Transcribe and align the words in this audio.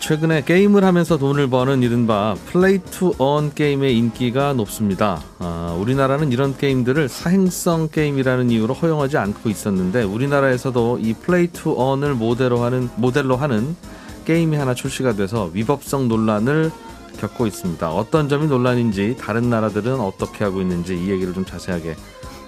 최근에 0.00 0.42
게임을 0.44 0.84
하면서 0.84 1.18
돈을 1.18 1.48
버는 1.50 1.82
이른바 1.82 2.34
play 2.46 2.78
to 2.78 3.12
earn 3.18 3.52
게임의 3.52 3.96
인기가 3.96 4.52
높습니다. 4.54 5.22
아, 5.38 5.76
우리나라는 5.78 6.32
이런 6.32 6.56
게임들을 6.56 7.08
사행성 7.08 7.88
게임이라는 7.92 8.50
이유로 8.50 8.74
허용하지 8.74 9.18
않고 9.18 9.50
있었는데 9.50 10.02
우리나라에서도 10.02 10.98
이 11.00 11.12
play 11.14 11.48
to 11.48 11.74
earn을 11.76 12.14
모델로 12.14 12.62
하는 12.62 12.88
모델로 12.96 13.36
하는 13.36 13.76
게임이 14.24 14.56
하나 14.56 14.72
출시가 14.74 15.14
돼서 15.14 15.50
위법성 15.52 16.08
논란을 16.08 16.70
겪고 17.18 17.46
있습니다. 17.46 17.92
어떤 17.92 18.28
점이 18.28 18.46
논란인지 18.46 19.16
다른 19.20 19.50
나라들은 19.50 20.00
어떻게 20.00 20.44
하고 20.44 20.60
있는지 20.62 20.94
이 20.96 21.10
얘기를 21.10 21.34
좀 21.34 21.44
자세하게 21.44 21.96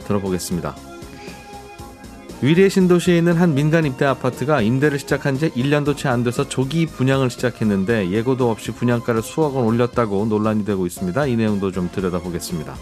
들어보겠습니다. 0.07 0.94
위례 2.45 2.69
신도시에 2.69 3.17
있는 3.17 3.39
한 3.39 3.55
민간 3.55 3.87
임대 3.87 4.05
아파트가 4.05 4.61
임대를 4.61 4.99
시작한 4.99 5.39
지 5.39 5.49
1년도 5.53 5.97
채 5.97 6.11
안 6.11 6.25
돼서 6.25 6.47
조기 6.47 6.85
분양을 6.85 7.31
시작했는데 7.31 8.11
예고도 8.11 8.51
없이 8.51 8.71
분양가를 8.71 9.23
수억 9.23 9.57
원 9.57 9.65
올렸다고 9.65 10.27
논란이 10.27 10.67
되고 10.67 10.85
있습니다. 10.85 11.25
이 11.25 11.37
내용도 11.37 11.73
좀 11.73 11.89
들여다보겠습니다. 11.91 12.77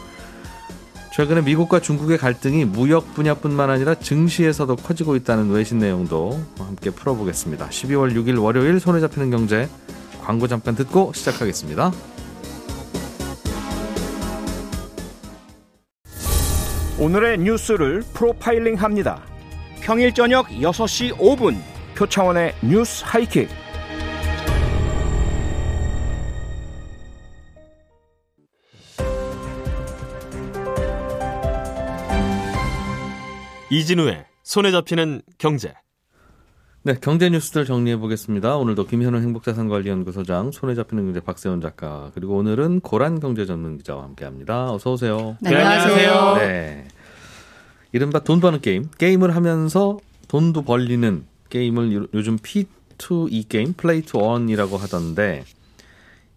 최근에 1.15 1.43
미국과 1.43 1.79
중국의 1.79 2.19
갈등이 2.19 2.65
무역 2.65 3.15
분야뿐만 3.15 3.71
아니라 3.71 3.95
증시에서도 3.95 4.75
커지고 4.75 5.15
있다는 5.15 5.51
외신 5.51 5.79
내용도 5.79 6.41
함께 6.59 6.91
풀어보겠습니다. 6.91 7.69
12월 7.69 8.17
6일 8.17 8.43
월요일 8.43 8.81
손에 8.81 8.99
잡히는 8.99 9.31
경제 9.31 9.69
광고 10.25 10.49
잠깐 10.49 10.75
듣고 10.75 11.13
시작하겠습니다. 11.15 11.93
오늘의 16.99 17.39
뉴스를 17.39 18.03
프로파일링 18.13 18.75
합니다. 18.75 19.23
평일 19.85 20.15
저녁 20.15 20.47
6시 20.47 21.17
5분 21.17 21.57
표창원의 21.97 22.55
뉴스 22.63 23.03
하이킥. 23.05 23.49
이진우의 33.71 34.25
손에 34.45 34.71
잡히는 34.71 35.23
경제. 35.39 35.75
네, 36.85 36.95
경제 37.01 37.29
뉴스들 37.31 37.65
정리해 37.65 37.97
보겠습니다. 37.97 38.57
오늘도 38.57 38.87
김현우 38.87 39.19
행복자산관리연구소장, 39.19 40.53
손에 40.53 40.75
잡히는 40.75 41.07
경제 41.07 41.21
박세훈 41.21 41.61
작가, 41.61 42.11
그리고 42.15 42.37
오늘은 42.37 42.81
고란 42.81 43.19
경제 43.19 43.47
전문 43.47 43.79
기자와 43.79 44.05
함께합니다. 44.05 44.73
어서 44.73 44.93
오세요. 44.93 45.37
네, 45.41 45.55
안녕하세요. 45.55 46.35
네, 46.37 46.89
이른바 47.93 48.21
돈 48.21 48.41
버는 48.41 48.61
게임, 48.61 48.89
게임을 48.99 49.35
하면서 49.35 49.99
돈도 50.29 50.63
벌리는 50.63 51.25
게임을 51.51 51.93
요- 51.95 52.07
요즘 52.15 52.39
P2E 52.39 53.49
게임, 53.49 53.75
play 53.75 54.03
to 54.03 54.19
earn이라고 54.19 54.77
하던데 54.79 55.45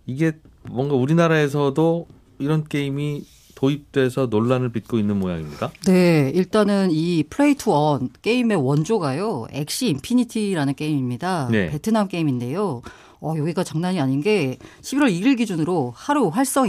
이게 0.05 0.33
뭔가 0.69 0.95
우리나라에서도 0.95 2.07
이런 2.39 2.65
게임이 2.65 3.23
도입돼서 3.55 4.25
논란을 4.25 4.69
빚고 4.73 4.99
있는 4.99 5.17
모양입니다. 5.17 5.71
네, 5.87 6.29
일단은 6.35 6.89
이 6.91 7.23
play 7.29 7.55
to 7.55 7.71
earn 7.71 8.09
게임의 8.21 8.57
원조가요. 8.57 9.47
Axie 9.51 9.87
Infinity라는 9.87 10.75
게임입니다. 10.75 11.47
네. 11.49 11.67
베트남 11.67 12.09
게임인데요. 12.09 12.81
어, 13.21 13.33
여기가 13.37 13.63
장난이 13.63 14.01
아닌 14.01 14.19
게 14.21 14.57
11월 14.81 15.09
1일 15.09 15.37
기준으로 15.37 15.93
하루 15.95 16.27
활성 16.27 16.67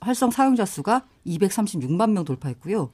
활성 0.00 0.32
사용자 0.32 0.64
수가 0.64 1.04
236만 1.24 2.10
명 2.10 2.24
돌파했고요. 2.24 2.90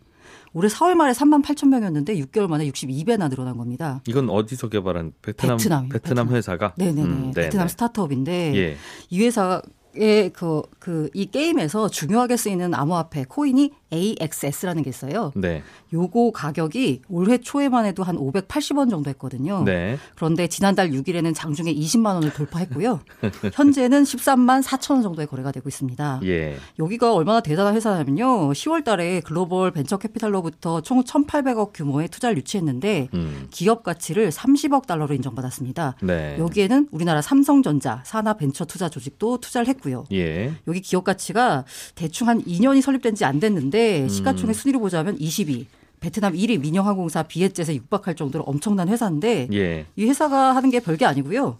올해 0.52 0.68
4월 0.68 0.94
말에 0.94 1.12
3만 1.12 1.44
8천 1.44 1.68
명이었는데 1.68 2.16
6개월 2.16 2.48
만에 2.48 2.68
62배나 2.68 3.30
늘어난 3.30 3.56
겁니다. 3.56 4.00
이건 4.06 4.28
어디서 4.30 4.68
개발한 4.68 5.12
베트남 5.22 5.56
베트남 5.56 5.88
베트남. 5.88 6.28
회사가? 6.28 6.74
네네네. 6.76 7.02
음, 7.02 7.32
네, 7.34 7.42
베트남 7.42 7.66
네. 7.66 7.70
스타트업인데 7.70 8.56
예. 8.56 8.76
이 9.10 9.24
회사 9.24 9.62
의 9.96 10.30
그, 10.30 10.62
그, 10.78 11.10
이 11.14 11.26
게임에서 11.26 11.88
중요하게 11.88 12.36
쓰이는 12.36 12.74
암호화폐 12.74 13.24
코인이 13.28 13.72
AXS라는 13.92 14.84
게 14.84 14.90
있어요. 14.90 15.32
네. 15.34 15.62
요거 15.92 16.30
가격이 16.32 17.02
올해 17.08 17.38
초에만 17.38 17.86
해도 17.86 18.04
한 18.04 18.16
580원 18.16 18.88
정도 18.88 19.10
했거든요. 19.10 19.64
네. 19.64 19.98
그런데 20.14 20.46
지난달 20.46 20.90
6일에는 20.90 21.34
장중에 21.34 21.74
20만 21.74 22.14
원을 22.14 22.32
돌파했고요. 22.32 23.00
현재는 23.52 24.04
13만 24.04 24.62
4천 24.62 24.92
원 24.92 25.02
정도의 25.02 25.26
거래가 25.26 25.50
되고 25.50 25.68
있습니다. 25.68 26.20
예. 26.24 26.56
여기가 26.78 27.12
얼마나 27.12 27.40
대단한 27.40 27.74
회사냐면요. 27.74 28.52
10월 28.52 28.84
달에 28.84 29.20
글로벌 29.20 29.72
벤처 29.72 29.96
캐피탈로부터 29.96 30.82
총 30.82 31.02
1,800억 31.02 31.72
규모의 31.74 32.08
투자를 32.08 32.36
유치했는데 32.36 33.08
음. 33.14 33.48
기업 33.50 33.82
가치를 33.82 34.30
30억 34.30 34.86
달러로 34.86 35.14
인정받았습니다. 35.14 35.96
네. 36.02 36.36
여기에는 36.38 36.88
우리나라 36.92 37.22
삼성전자 37.22 38.02
산하 38.04 38.34
벤처 38.34 38.64
투자 38.64 38.88
조직도 38.88 39.38
투자를 39.38 39.66
했고 39.66 39.79
요. 39.92 40.04
예. 40.12 40.52
여기 40.66 40.80
기업 40.80 41.04
가치가 41.04 41.64
대충 41.94 42.28
한 42.28 42.42
2년이 42.44 42.82
설립된 42.82 43.14
지 43.14 43.24
안 43.24 43.38
됐는데 43.40 44.02
음. 44.02 44.08
시가총액 44.08 44.54
순위로 44.56 44.80
보자면 44.80 45.16
20위. 45.18 45.66
베트남 46.00 46.32
1위 46.34 46.58
민영항공사 46.60 47.22
비엣젯에 47.24 47.74
육박할 47.76 48.16
정도로 48.16 48.44
엄청난 48.44 48.88
회사인데 48.88 49.48
예. 49.52 49.86
이 49.96 50.04
회사가 50.06 50.56
하는 50.56 50.70
게 50.70 50.80
별게 50.80 51.04
아니고요. 51.04 51.58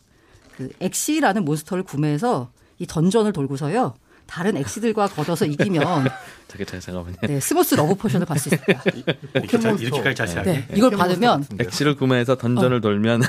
그 0.57 0.71
Axie라는 0.81 1.45
몬스터를 1.45 1.85
구매해서 1.85 2.51
이 2.79 2.87
던전을 2.87 3.33
돌고서요. 3.33 3.95
다른 4.27 4.57
Axie들과 4.57 5.09
겨뤄서 5.09 5.45
이기면 5.45 5.83
잠깐 5.83 6.11
잠깐 6.49 6.81
잠깐만요. 6.81 7.17
네, 7.23 7.41
Smooth 7.41 7.75
Love 7.75 7.97
Potion을 7.97 8.27
받을 8.27 8.41
수 8.41 8.49
있습니다. 8.49 8.83
이렇게까지 9.81 10.15
자세하게. 10.15 10.53
네, 10.53 10.67
이걸 10.77 10.93
받으면 10.93 11.45
Axie를 11.59 11.97
구매해서 11.97 12.37
던전을 12.37 12.81
돌면 12.81 13.23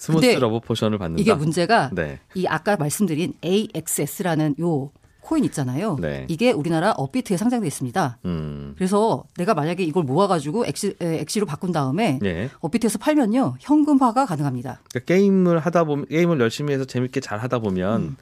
Smooth 0.00 0.26
Love 0.26 0.60
Potion을 0.60 0.96
받는다. 0.96 1.20
이게 1.20 1.34
문제가 1.34 1.90
네. 1.92 2.18
이 2.34 2.46
아까 2.46 2.76
말씀드린 2.76 3.34
AXS라는 3.44 4.54
요 4.58 4.90
코인 5.20 5.44
있잖아요. 5.44 5.96
네. 6.00 6.24
이게 6.28 6.50
우리나라 6.52 6.92
업비트에 6.92 7.36
상장돼 7.36 7.66
있습니다. 7.66 8.18
음. 8.24 8.72
그래서 8.76 9.24
내가 9.36 9.52
만약에 9.52 9.84
이걸 9.84 10.04
모아가지고 10.04 10.64
Axie, 10.64 10.96
에, 11.02 11.20
Axie로 11.20 11.44
바꾼 11.44 11.70
다음에 11.70 12.18
예. 12.24 12.48
업비트에서 12.60 12.98
팔면요 12.98 13.56
현금화가 13.60 14.24
가능합니다. 14.24 14.80
그러니까 14.90 15.14
게임을 15.14 15.58
하다 15.58 15.84
보면 15.84 16.06
게임을 16.06 16.40
열심히 16.40 16.72
해서 16.72 16.86
재밌게 16.86 17.20
잘 17.20 17.38
하다 17.38 17.58
보면 17.58 18.00
음. 18.00 18.16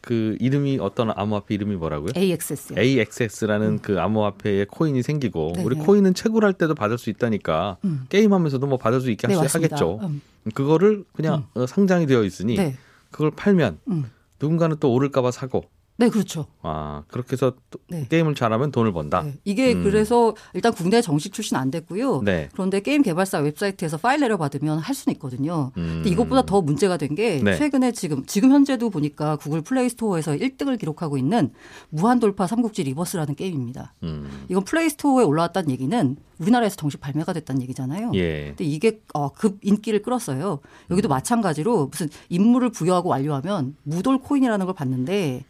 그 0.00 0.36
이름이 0.40 0.78
어떤 0.80 1.10
암호화폐 1.14 1.54
이름이 1.54 1.76
뭐라고요? 1.76 2.12
AXS. 2.16 2.78
AXS라는 2.78 3.80
그 3.80 4.00
암호화폐의 4.00 4.66
코인이 4.66 5.02
생기고 5.02 5.52
네, 5.56 5.62
우리 5.62 5.76
네. 5.76 5.84
코인은 5.84 6.14
채굴할 6.14 6.54
때도 6.54 6.74
받을 6.74 6.96
수 6.96 7.10
있다니까 7.10 7.76
음. 7.84 8.06
게임하면서도 8.08 8.66
뭐 8.66 8.78
받을 8.78 9.00
수 9.00 9.10
있게 9.10 9.26
네. 9.28 9.34
하겠죠. 9.34 10.00
음. 10.02 10.20
그거를 10.54 11.04
그냥 11.12 11.46
어, 11.54 11.66
상장이 11.66 12.06
되어 12.06 12.24
있으니 12.24 12.56
네, 12.56 12.76
그걸 13.10 13.30
팔면 13.30 13.78
음. 13.88 14.10
누군가는 14.40 14.76
또 14.80 14.92
오를까봐 14.92 15.30
사고 15.30 15.64
네 16.00 16.08
그렇죠. 16.08 16.46
아 16.62 17.02
그렇게 17.08 17.32
해서 17.32 17.52
또 17.68 17.78
네. 17.90 18.06
게임을 18.08 18.34
잘하면 18.34 18.70
돈을 18.72 18.90
번다. 18.90 19.20
네. 19.20 19.34
이게 19.44 19.74
음. 19.74 19.84
그래서 19.84 20.34
일단 20.54 20.72
국내 20.72 21.02
정식 21.02 21.34
출시 21.34 21.58
안 21.58 21.70
됐고요. 21.70 22.22
네. 22.22 22.48
그런데 22.54 22.80
게임 22.80 23.02
개발사 23.02 23.40
웹사이트에서 23.40 23.98
파일 23.98 24.20
내려 24.20 24.38
받으면 24.38 24.78
할 24.78 24.94
수는 24.94 25.14
있거든요. 25.16 25.72
음. 25.76 25.96
근데 25.96 26.08
이것보다 26.08 26.46
더 26.46 26.62
문제가 26.62 26.96
된게 26.96 27.42
네. 27.44 27.54
최근에 27.54 27.92
지금 27.92 28.24
지금 28.24 28.50
현재도 28.50 28.88
보니까 28.88 29.36
구글 29.36 29.60
플레이 29.60 29.90
스토어에서 29.90 30.32
1등을 30.32 30.78
기록하고 30.78 31.18
있는 31.18 31.52
무한 31.90 32.18
돌파 32.18 32.46
삼국지 32.46 32.82
리버스라는 32.84 33.34
게임입니다. 33.34 33.92
음. 34.02 34.46
이건 34.48 34.64
플레이 34.64 34.88
스토어에 34.88 35.26
올라왔다는 35.26 35.70
얘기는 35.70 36.16
우리나라에서 36.38 36.76
정식 36.76 36.98
발매가 37.02 37.34
됐다는 37.34 37.60
얘기잖아요. 37.62 38.12
예. 38.14 38.46
근데 38.48 38.64
이게 38.64 39.02
어, 39.12 39.28
급 39.28 39.58
인기를 39.62 40.00
끌었어요. 40.00 40.60
여기도 40.90 41.08
음. 41.08 41.10
마찬가지로 41.10 41.88
무슨 41.88 42.08
임무를 42.30 42.70
부여하고 42.70 43.10
완료하면 43.10 43.76
무돌 43.82 44.18
코인이라는 44.18 44.64
걸 44.64 44.74
받는데 44.74 45.44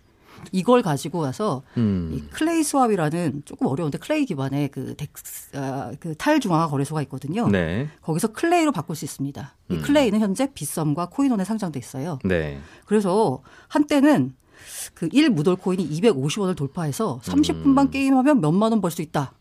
이걸 0.52 0.82
가지고 0.82 1.18
와서 1.20 1.62
음. 1.76 2.10
이 2.12 2.20
KLAYswap이라는 2.30 3.42
조금 3.44 3.66
어려운데 3.66 3.98
KLAY 3.98 4.24
기반의 4.26 4.68
그 4.68 4.94
DEX 4.96 5.56
아, 5.56 5.92
그 6.00 6.14
탈중앙화 6.16 6.68
거래소가 6.68 7.02
있거든요. 7.02 7.48
네. 7.48 7.88
거기서 8.02 8.28
KLAY로 8.32 8.72
바꿀 8.72 8.96
수 8.96 9.04
있습니다. 9.04 9.56
이 9.70 9.74
음. 9.74 9.82
KLAY는 9.82 10.20
현재 10.20 10.52
빗썸과 10.52 11.06
코인원에 11.10 11.44
상장돼 11.44 11.78
있어요. 11.78 12.18
네. 12.24 12.58
그래서 12.86 13.42
한때는 13.68 14.34
그 14.94 15.08
1 15.12 15.30
무돌 15.30 15.56
코인이 15.56 15.88
250원을 15.88 16.56
돌파해서 16.56 17.20
30분만 17.22 17.78
음. 17.86 17.90
게임하면 17.90 18.40
몇만 18.40 18.72
원 18.72 18.80
벌 18.80 18.90
수 18.90 19.02
있다. 19.02 19.32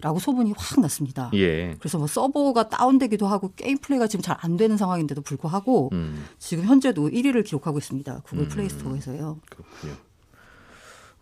라고 0.00 0.20
소문이 0.20 0.52
확 0.56 0.78
났습니다. 0.80 1.28
예. 1.34 1.74
그래서 1.80 1.98
뭐 1.98 2.06
서버가 2.06 2.68
다운되기도 2.68 3.26
하고 3.26 3.50
게임 3.56 3.78
플레이가 3.78 4.06
지금 4.06 4.22
잘 4.22 4.36
안 4.40 4.56
되는 4.56 4.76
상황인데도 4.76 5.22
불구하고 5.22 5.90
음. 5.92 6.24
지금 6.38 6.64
현재도 6.64 7.08
1위를 7.10 7.44
기록하고 7.44 7.78
있습니다. 7.78 8.20
구글 8.24 8.44
음. 8.44 8.48
플레이 8.48 8.68
스토어에서요. 8.68 9.40
그렇군요. 9.50 9.94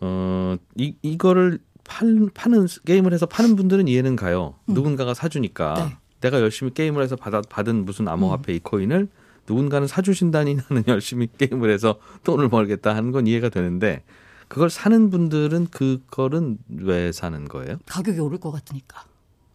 어, 0.01 0.57
이, 0.77 0.95
이거를 1.03 1.59
팔, 1.85 2.29
파는 2.35 2.67
게임을 2.85 3.13
해서 3.13 3.27
파는 3.27 3.57
분들은 3.57 3.89
이해는 3.89 4.17
가요. 4.17 4.55
음. 4.69 4.75
누군가가 4.75 5.15
사주니까 5.15 5.75
네. 5.75 5.97
내가 6.21 6.41
열심히 6.41 6.73
게임을 6.75 7.03
해서 7.03 7.17
받아, 7.17 7.41
받은 7.43 7.85
무슨 7.85 8.09
암호화폐 8.09 8.53
음. 8.53 8.57
이 8.57 8.59
코인을 8.61 9.09
누군가는 9.49 9.87
사주신다니 9.87 10.57
나는 10.57 10.85
열심히 10.89 11.29
게임을 11.39 11.71
해서 11.71 11.99
돈을 12.25 12.49
벌겠다 12.49 12.95
하는 12.97 13.13
건 13.13 13.27
이해가 13.27 13.49
되는데 13.49 14.03
그걸 14.49 14.71
사는 14.71 15.11
분들은 15.11 15.69
그거는 15.71 16.59
왜 16.69 17.13
사는 17.13 17.45
거예요? 17.47 17.79
가격이 17.87 18.19
오를 18.21 18.39
것 18.39 18.51
같으니까. 18.53 19.05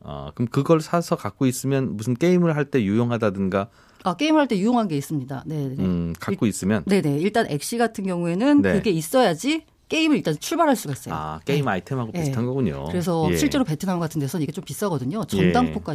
아, 0.03 0.31
그럼 0.33 0.47
그걸 0.49 0.81
사서 0.81 1.15
갖고 1.15 1.45
있으면 1.45 1.95
무슨 1.95 2.13
게임을 2.15 2.55
할 2.55 2.65
때 2.65 2.83
유용하다든가 2.83 3.69
아, 4.03 4.15
게임을 4.15 4.39
할때 4.41 4.57
유용한 4.57 4.87
게 4.87 4.97
있습니다. 4.97 5.44
네, 5.45 5.69
네. 5.69 5.75
음, 5.83 6.13
갖고 6.19 6.45
있으면 6.47 6.83
네, 6.87 7.01
네. 7.01 7.17
일단 7.19 7.45
엑시 7.49 7.77
같은 7.77 8.05
경우에는 8.05 8.61
네. 8.61 8.73
그게 8.73 8.89
있어야지 8.89 9.65
게임을 9.91 10.15
일단 10.15 10.39
출발할 10.39 10.77
수가 10.77 10.93
있어요. 10.93 11.13
아, 11.13 11.39
게임 11.43 11.65
네. 11.65 11.71
아이템하고 11.71 12.13
비슷한 12.13 12.43
네. 12.43 12.47
거군요. 12.47 12.85
그래서 12.85 13.27
예. 13.29 13.35
실제로 13.35 13.65
베트남 13.65 13.99
같은 13.99 14.21
데서는 14.21 14.43
이게 14.43 14.53
좀 14.53 14.63
비싸거든요. 14.63 15.21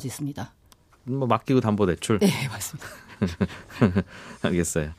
예. 0.04 0.08
있습니다. 0.08 0.52
뭐 1.04 1.26
맡기고 1.26 1.62
담보 1.62 1.86
대출. 1.86 2.18
네, 2.18 2.28
맞습니다. 2.48 2.86
알겠어요. 4.42 4.90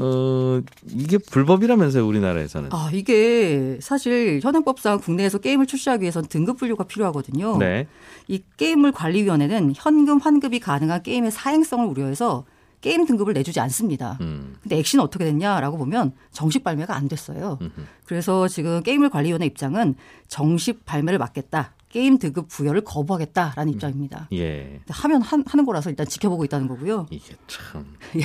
어, 0.00 0.60
이게 0.88 1.18
불법이라면서요, 1.18 2.06
우리나라에서는. 2.06 2.68
아, 2.72 2.90
이게 2.92 3.78
사실 3.80 4.38
현행법상 4.40 5.00
국내에서 5.00 5.38
게임을 5.38 5.66
출시하기 5.66 6.02
위해서는 6.02 6.28
등급 6.28 6.58
분류가 6.58 6.84
필요하거든요. 6.84 7.56
네. 7.58 7.88
이 8.28 8.40
게임을 8.56 8.92
관리위원회는 8.92 9.72
현금 9.74 10.18
환급이 10.18 10.60
가능한 10.60 11.02
게임의 11.02 11.32
사행성을 11.32 11.84
우려해서 11.84 12.44
게임 12.80 13.06
등급을 13.06 13.34
내주지 13.34 13.60
않습니다. 13.60 14.18
음. 14.20 14.56
근데 14.62 14.76
Axie는 14.78 15.02
어떻게 15.02 15.24
됐냐라고 15.24 15.76
보면 15.78 16.12
정식 16.30 16.64
발매가 16.64 16.94
안 16.94 17.08
됐어요. 17.08 17.58
음흠. 17.60 17.72
그래서 18.04 18.48
지금 18.48 18.82
게임물 18.82 19.10
관리위원회 19.10 19.46
입장은 19.46 19.94
정식 20.28 20.84
발매를 20.84 21.18
막겠다. 21.18 21.74
게임 21.88 22.18
등급 22.18 22.48
부여를 22.48 22.82
거부하겠다라는 22.82 23.72
입장입니다. 23.72 24.28
예. 24.34 24.80
하면 24.88 25.22
하, 25.22 25.36
는 25.36 25.64
거라서 25.64 25.88
일단 25.88 26.06
지켜보고 26.06 26.44
있다는 26.44 26.68
거고요. 26.68 27.06
이게 27.10 27.34
참. 27.46 27.96
예. 28.16 28.22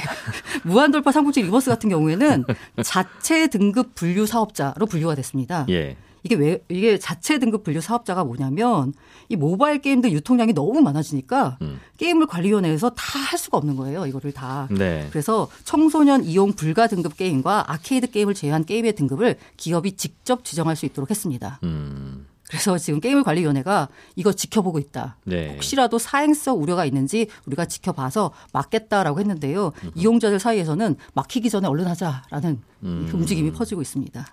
무한돌파 0.64 1.12
삼국지 1.12 1.45
리버스 1.46 1.70
같은 1.70 1.90
경우에는 1.90 2.44
자체 2.84 3.48
등급 3.48 3.96
분류 3.96 4.26
사업자로 4.26 4.86
분류가 4.86 5.16
됐습니다. 5.16 5.66
예. 5.70 5.96
이게 6.24 6.36
왜 6.36 6.64
이게 6.70 6.98
자체 6.98 7.38
등급 7.38 7.64
분류 7.64 7.81
사업자가 7.81 8.24
뭐냐면 8.24 8.94
이 9.30 9.36
모바일 9.36 9.80
게임들 9.81 10.12
유통량이 10.14 10.54
너무 10.54 10.81
많아지니까 10.81 11.58
음. 11.62 11.80
게임물 11.98 12.28
관리위원회에서 12.28 12.92
다 12.92 13.24
할 13.34 13.40
수가 13.40 13.58
없는 13.58 13.75
거예요. 13.75 14.06
이거를 14.06 14.31
다. 14.31 14.68
네. 14.70 15.08
그래서 15.10 15.48
청소년 15.64 16.24
이용 16.24 16.54
불가 16.54 16.86
등급 16.86 17.18
게임과 17.18 17.72
아케이드 17.72 18.12
게임을 18.12 18.36
제외한 18.36 18.64
게임의 18.64 18.94
등급을 18.94 19.38
기업이 19.58 19.94
직접 19.94 20.44
지정할 20.46 20.75
수 20.75 20.86
있도록 20.86 21.10
했습니다. 21.10 21.60
음. 21.64 22.28
그래서 22.48 22.78
지금 22.78 23.00
게임물 23.00 23.24
관리위원회가 23.24 23.90
이거 24.16 24.31
지켜보고 24.34 24.78
있다. 24.78 25.18
네. 25.24 25.54
혹시라도 25.54 25.98
사행성 25.98 26.62
우려가 26.62 26.86
있는지 26.86 27.28
우리가 27.48 27.66
지켜봐서 27.66 28.31
막겠다라고 28.52 29.19
했는데요. 29.19 29.72
음. 29.84 29.92
이용자들 29.96 30.40
사이에서는 30.40 30.96
막히기 31.16 31.50
전에 31.50 31.68
얼른 31.68 31.88
하자라는 31.88 32.62
음. 32.84 33.10
움직임이 33.12 33.52
퍼지고 33.52 33.81
있습니다. 33.81 34.28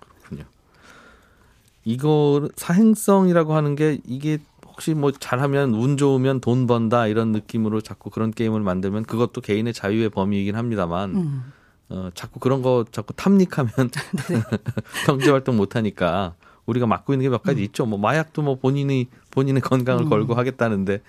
이거 1.85 2.49
사행성이라고 2.57 3.55
하는 3.55 3.75
게 3.77 3.99
이게 4.07 4.39
혹시 4.67 4.95
뭐 4.95 5.13
잘하면 5.13 5.75
운 5.75 5.97
좋으면 5.97 6.41
돈 6.41 6.67
번다 6.67 7.07
이런 7.07 7.33
느낌으로 7.33 7.81
자꾸 7.81 8.11
그런 8.11 8.31
게임을 8.31 8.61
만들면 8.61 9.05
그것도 9.05 9.41
개인의 9.41 9.73
자유의 9.73 10.11
범위이긴 10.11 10.57
합니다만 10.57 11.17
음. 11.17 11.53
어, 11.89 12.11
자꾸 12.15 12.39
그런 12.41 12.63
거 12.63 12.85
자꾸 12.93 13.13
탐닉하면 13.15 13.73
네. 14.29 14.43
경제 15.07 15.31
활동 15.31 15.57
못 15.57 15.75
하니까 15.77 16.35
우리가 16.67 16.87
맡고 16.87 17.13
있는 17.15 17.25
게 17.25 17.31
몇 17.31 17.43
가지 17.43 17.63
음. 17.63 17.65
있죠. 17.65 17.85
뭐 17.87 17.99
마약도 17.99 18.43
뭐 18.43 18.57
본인이 18.57 19.09
본인의 19.33 19.61
건강을 19.63 20.05
음. 20.05 20.09
걸고 20.09 20.35
하겠다는데 20.35 21.01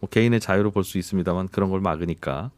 뭐 0.00 0.08
개인의 0.08 0.40
자유로 0.40 0.70
볼 0.70 0.82
수 0.84 0.96
있습니다만 0.98 1.48
그런 1.48 1.70
걸 1.70 1.80
막으니까 1.80 2.50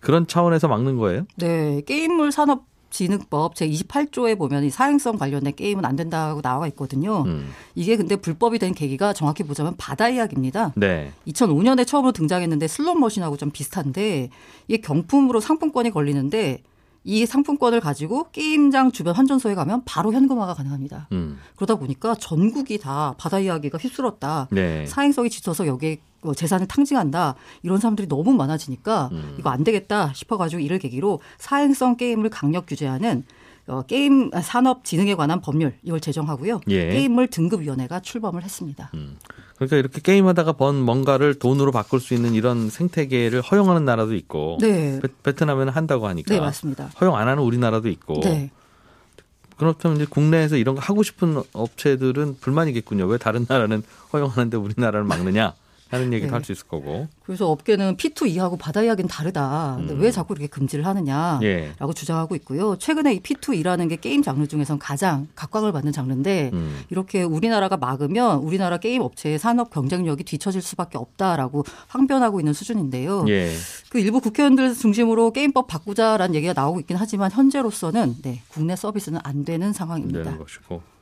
그런 0.00 0.26
차원에서 0.26 0.68
막는 0.68 0.98
거예요? 0.98 1.26
네, 1.36 1.82
게임물 1.84 2.30
산업 2.30 2.64
진흥법 2.96 3.54
제28조에 3.54 4.38
보면 4.38 4.64
이 4.64 4.70
사행성 4.70 5.18
관련된 5.18 5.54
게임은 5.54 5.84
안 5.84 5.96
된다고 5.96 6.40
나와 6.40 6.66
있거든요. 6.68 7.24
음. 7.26 7.50
이게 7.74 7.96
근데 7.96 8.16
불법이 8.16 8.58
된 8.58 8.72
계기가 8.72 9.12
정확히 9.12 9.42
보자면 9.42 9.74
바다 9.76 10.08
이야기입니다. 10.08 10.72
네. 10.76 11.12
2005년에 11.28 11.86
처음으로 11.86 12.12
등장했는데 12.12 12.66
슬롯 12.66 12.96
머신하고 12.98 13.36
좀 13.36 13.50
비슷한데 13.50 14.30
이게 14.68 14.80
경품으로 14.80 15.40
상품권이 15.40 15.90
걸리는데 15.90 16.62
이 17.04 17.26
상품권을 17.26 17.80
가지고 17.80 18.30
게임장 18.32 18.92
주변 18.92 19.14
환전소에 19.14 19.54
가면 19.54 19.82
바로 19.84 20.12
현금화가 20.14 20.54
가능합니다. 20.54 21.08
음. 21.12 21.38
그러다 21.56 21.76
보니까 21.76 22.14
전국이 22.14 22.78
다 22.78 23.14
바다 23.18 23.38
이야기가 23.38 23.76
휩쓸었다. 23.76 24.48
네. 24.50 24.86
사행성이 24.86 25.28
짙어서 25.28 25.66
여기에 25.66 25.98
뭐 26.15 26.15
재산을 26.34 26.66
탕진한다. 26.66 27.34
이런 27.62 27.78
사람들이 27.78 28.08
너무 28.08 28.32
많아지니까 28.34 29.10
음. 29.12 29.36
이거 29.38 29.50
안 29.50 29.64
되겠다 29.64 30.12
싶어가지고 30.14 30.60
이를 30.60 30.78
계기로 30.78 31.20
사행성 31.38 31.96
게임을 31.96 32.30
강력 32.30 32.66
규제하는 32.66 33.24
어, 33.68 33.82
게임 33.82 34.30
산업 34.42 34.84
진흥에 34.84 35.16
관한 35.16 35.40
법률 35.40 35.74
이걸 35.82 36.00
제정하고요. 36.00 36.60
예. 36.68 36.90
게임물 36.90 37.28
등급위원회가 37.28 38.00
출범을 38.00 38.44
했습니다. 38.44 38.90
음. 38.94 39.16
그러니까 39.56 39.76
이렇게 39.76 40.00
게임하다가 40.00 40.52
번 40.52 40.76
뭔가를 40.76 41.34
돈으로 41.34 41.72
바꿀 41.72 41.98
수 41.98 42.14
있는 42.14 42.34
이런 42.34 42.70
생태계를 42.70 43.40
허용하는 43.40 43.84
나라도 43.84 44.14
있고 44.14 44.58
네. 44.60 45.00
베, 45.22 45.32
트남에는 45.32 45.72
한다고 45.72 46.06
하니까 46.06 46.32
네, 46.32 46.40
맞습니다. 46.40 46.90
허용 47.00 47.16
안 47.16 47.26
하는 47.26 47.42
우리나라도 47.42 47.88
있고 47.88 48.20
네. 48.20 48.50
그렇다면 49.56 49.96
이제 49.96 50.06
국내에서 50.08 50.56
이런 50.56 50.74
거 50.74 50.82
하고 50.82 51.02
싶은 51.02 51.42
업체들은 51.52 52.36
불만이겠군요. 52.40 53.06
왜 53.06 53.18
다른 53.18 53.46
나라는 53.48 53.82
허용하는데 54.12 54.56
우리나라를 54.56 55.04
막느냐? 55.04 55.54
하는 55.88 56.12
얘기도 56.12 56.30
네. 56.30 56.32
할수 56.32 56.52
있을 56.52 56.66
거고. 56.66 57.06
그래서 57.24 57.48
업계는 57.50 57.96
P2E하고 57.96 58.58
바다 58.58 58.82
이야기는 58.82 59.08
다르다. 59.08 59.74
근데 59.78 59.94
음. 59.94 60.00
왜 60.00 60.10
자꾸 60.10 60.34
이렇게 60.34 60.48
금지를 60.48 60.84
하느냐라고 60.84 61.44
예. 61.44 61.72
주장하고 61.94 62.34
있고요. 62.36 62.76
최근에 62.76 63.14
이 63.14 63.20
P2E라는 63.20 63.88
게 63.88 63.96
게임 63.96 64.22
장르 64.22 64.46
중에선 64.46 64.78
가장 64.78 65.28
각광을 65.36 65.72
받는 65.72 65.92
장르인데 65.92 66.50
음. 66.52 66.80
이렇게 66.90 67.22
우리나라가 67.22 67.76
막으면 67.76 68.38
우리나라 68.38 68.78
게임 68.78 69.02
업체의 69.02 69.38
산업 69.38 69.70
경쟁력이 69.70 70.24
뒤처질 70.24 70.60
수밖에 70.60 70.98
없다라고 70.98 71.64
항변하고 71.86 72.40
있는 72.40 72.52
수준인데요. 72.52 73.24
예. 73.28 73.52
그 73.88 74.00
일부 74.00 74.20
국회의원들 74.20 74.74
중심으로 74.74 75.32
게임법 75.32 75.68
바꾸자라는 75.68 76.34
얘기가 76.34 76.52
나오고 76.52 76.80
있긴 76.80 76.96
하지만 76.96 77.30
현재로서는 77.30 78.16
네, 78.22 78.42
국내 78.48 78.74
서비스는 78.74 79.20
안 79.22 79.44
되는 79.44 79.72
상황입니다. 79.72 80.24
되는 80.24 80.38
것이고. 80.38 80.95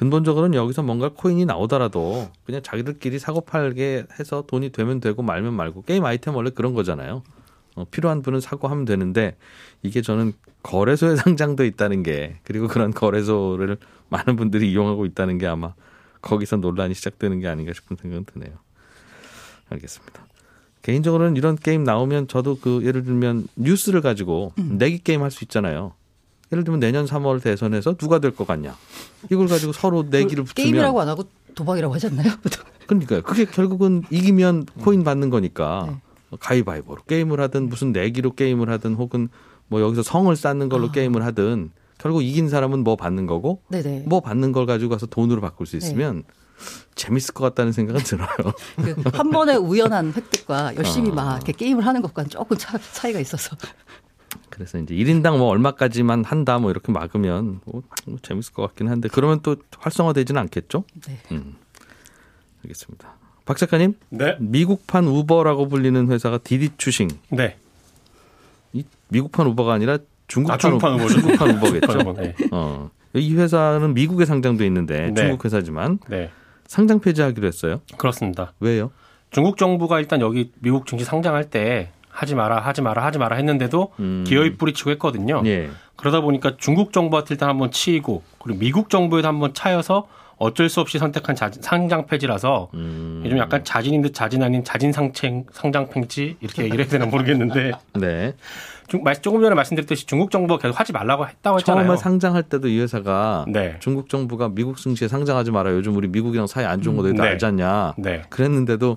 근본적으로는 0.00 0.54
여기서 0.54 0.82
뭔가 0.82 1.10
코인이 1.10 1.44
나오더라도 1.44 2.30
그냥 2.46 2.62
자기들끼리 2.62 3.18
사고 3.18 3.42
팔게 3.42 4.06
해서 4.18 4.44
돈이 4.46 4.70
되면 4.70 4.98
되고 4.98 5.20
말면 5.22 5.52
말고 5.52 5.82
게임 5.82 6.06
아이템 6.06 6.34
원래 6.36 6.48
그런 6.48 6.72
거잖아요. 6.72 7.22
어, 7.76 7.84
필요한 7.90 8.22
분은 8.22 8.40
사고 8.40 8.66
하면 8.68 8.86
되는데 8.86 9.36
이게 9.82 10.00
저는 10.00 10.32
거래소에 10.62 11.16
상장돼 11.20 11.66
있다는 11.66 12.02
게 12.02 12.38
그리고 12.44 12.66
그런 12.66 12.92
거래소를 12.92 13.76
많은 14.08 14.36
분들이 14.36 14.72
이용하고 14.72 15.04
있다는 15.04 15.36
게 15.36 15.46
아마 15.46 15.74
거기서 16.22 16.56
논란이 16.56 16.94
시작되는 16.94 17.38
게 17.40 17.48
아닌가 17.48 17.74
싶은 17.74 17.98
생각은 18.00 18.24
드네요. 18.24 18.54
알겠습니다. 19.68 20.26
개인적으로는 20.80 21.36
이런 21.36 21.56
게임 21.56 21.84
나오면 21.84 22.28
저도 22.28 22.58
그 22.58 22.82
예를 22.86 23.04
들면 23.04 23.48
뉴스를 23.54 24.00
가지고 24.00 24.54
음. 24.60 24.78
내기 24.78 24.98
게임 25.00 25.22
할 25.22 25.30
수 25.30 25.44
있잖아요. 25.44 25.92
예를 26.52 26.64
들면 26.64 26.80
내년 26.80 27.06
3월 27.06 27.42
대선에서 27.42 27.94
누가 27.94 28.18
될 28.18 28.32
것 28.32 28.46
같냐. 28.46 28.76
이걸 29.30 29.46
가지고 29.46 29.72
서로 29.72 30.02
내기를 30.04 30.44
붙이면 30.44 30.64
게임이라고 30.72 31.00
안 31.00 31.08
하고 31.08 31.24
도박이라고 31.54 31.94
하지 31.94 32.06
않나요? 32.08 32.30
그러니까요. 32.86 33.22
그게 33.22 33.44
결국은 33.44 34.02
이기면 34.10 34.66
코인 34.82 35.04
받는 35.04 35.30
거니까 35.30 35.86
네. 35.88 36.36
가위바위보로 36.40 37.02
게임을 37.04 37.40
하든 37.40 37.68
무슨 37.68 37.92
내기로 37.92 38.34
게임을 38.34 38.68
하든 38.70 38.94
혹은 38.94 39.28
뭐 39.68 39.80
여기서 39.80 40.02
성을 40.02 40.34
쌓는 40.34 40.68
걸로 40.68 40.88
아. 40.88 40.92
게임을 40.92 41.24
하든 41.26 41.70
결국 41.98 42.22
이긴 42.22 42.48
사람은 42.48 42.82
뭐 42.82 42.96
받는 42.96 43.26
거고 43.26 43.62
네네. 43.68 44.04
뭐 44.06 44.20
받는 44.20 44.52
걸 44.52 44.66
가지고 44.66 44.90
가서 44.90 45.06
돈으로 45.06 45.40
바꿀 45.40 45.66
수 45.66 45.76
있으면 45.76 46.16
네. 46.16 46.22
재밌을 46.94 47.32
것 47.34 47.44
같다는 47.44 47.72
생각은 47.72 48.02
들어요. 48.02 48.28
그한 49.12 49.30
번의 49.30 49.56
우연한 49.56 50.12
획득과 50.16 50.74
열심히 50.76 51.10
어. 51.10 51.14
막 51.14 51.36
이렇게 51.36 51.52
게임을 51.52 51.86
하는 51.86 52.02
것과는 52.02 52.28
조금 52.30 52.56
차, 52.58 52.76
차이가 52.92 53.20
있어서 53.20 53.56
그래서 54.50 54.78
이제 54.78 54.94
1인당 54.94 55.38
뭐 55.38 55.48
얼마까지만 55.48 56.24
한다 56.24 56.58
뭐 56.58 56.70
이렇게 56.70 56.92
막으면 56.92 57.60
뭐, 57.64 57.82
뭐 58.06 58.18
재밌을 58.22 58.52
것 58.52 58.62
같긴 58.62 58.88
한데 58.88 59.08
그러면 59.10 59.40
또 59.42 59.56
활성화되지는 59.78 60.40
않겠죠? 60.42 60.84
네. 61.06 61.18
음. 61.32 61.56
알겠습니다. 62.64 63.14
박 63.46 63.56
작가님. 63.56 63.94
네. 64.10 64.36
미국판 64.38 65.06
우버라고 65.06 65.68
불리는 65.68 66.10
회사가 66.10 66.38
디디 66.38 66.76
추싱. 66.76 67.08
네. 67.30 67.56
이 68.72 68.84
미국판 69.08 69.46
우버가 69.46 69.72
아니라 69.72 69.98
중국판, 70.28 70.54
아, 70.54 70.58
중국판, 70.58 70.94
우버, 70.94 71.08
중국판 71.08 71.56
우버겠죠. 71.56 72.12
네. 72.12 72.34
어. 72.52 72.90
이 73.14 73.34
회사는 73.34 73.94
미국에 73.94 74.24
상장돼 74.24 74.64
있는데 74.66 75.10
네. 75.10 75.14
중국 75.14 75.44
회사지만 75.44 75.98
네. 76.08 76.30
상장 76.66 77.00
폐지하기로 77.00 77.46
했어요. 77.46 77.80
그렇습니다. 77.96 78.52
왜요? 78.60 78.92
중국 79.30 79.56
정부가 79.56 79.98
일단 79.98 80.20
여기 80.20 80.52
미국 80.60 80.86
증시 80.86 81.04
상장할 81.04 81.50
때 81.50 81.90
하지 82.10 82.34
마라, 82.34 82.58
하지 82.58 82.82
마라, 82.82 83.04
하지 83.04 83.18
마라 83.18 83.36
했는데도 83.36 83.92
음. 84.00 84.24
기어이 84.26 84.56
뿌리치고 84.56 84.90
했거든요. 84.92 85.42
예. 85.46 85.70
그러다 85.96 86.20
보니까 86.20 86.56
중국 86.58 86.92
정부한테 86.92 87.34
일단 87.34 87.48
한번 87.48 87.70
치이고 87.70 88.22
그리고 88.38 88.58
미국 88.58 88.90
정부에도 88.90 89.28
한번 89.28 89.54
차여서 89.54 90.06
어쩔 90.38 90.70
수 90.70 90.80
없이 90.80 90.98
선택한 90.98 91.36
자, 91.36 91.50
상장 91.60 92.06
폐지라서 92.06 92.70
음. 92.72 93.20
요즘 93.24 93.36
약간 93.36 93.62
자진인 93.62 94.00
듯 94.00 94.14
자진 94.14 94.42
아닌 94.42 94.64
자진 94.64 94.90
상책 94.90 95.44
상장 95.52 95.90
폐지 95.90 96.36
이렇게 96.40 96.64
얘기를 96.64 96.82
해야 96.82 96.90
되나 96.90 97.04
모르겠는데 97.04 97.72
네. 98.00 98.34
중, 98.88 99.04
조금 99.20 99.42
전에 99.42 99.54
말씀드렸듯이 99.54 100.06
중국 100.06 100.30
정부가 100.30 100.58
계속 100.58 100.80
하지 100.80 100.92
말라고 100.92 101.28
했다고 101.28 101.58
했잖아요. 101.58 101.84
처음에 101.84 101.96
상장할 101.98 102.42
때도 102.44 102.68
이 102.68 102.80
회사가 102.80 103.44
네. 103.48 103.76
중국 103.80 104.08
정부가 104.08 104.48
미국 104.48 104.78
증시에 104.78 105.06
상장하지 105.08 105.50
마라. 105.50 105.72
요즘 105.72 105.94
우리 105.94 106.08
미국이랑 106.08 106.46
사이 106.46 106.64
안 106.64 106.80
좋은 106.80 106.96
거 106.96 107.02
너희들 107.02 107.22
네. 107.22 107.30
알지 107.32 107.44
않냐. 107.44 107.94
네. 107.98 108.22
그랬는데도 108.30 108.96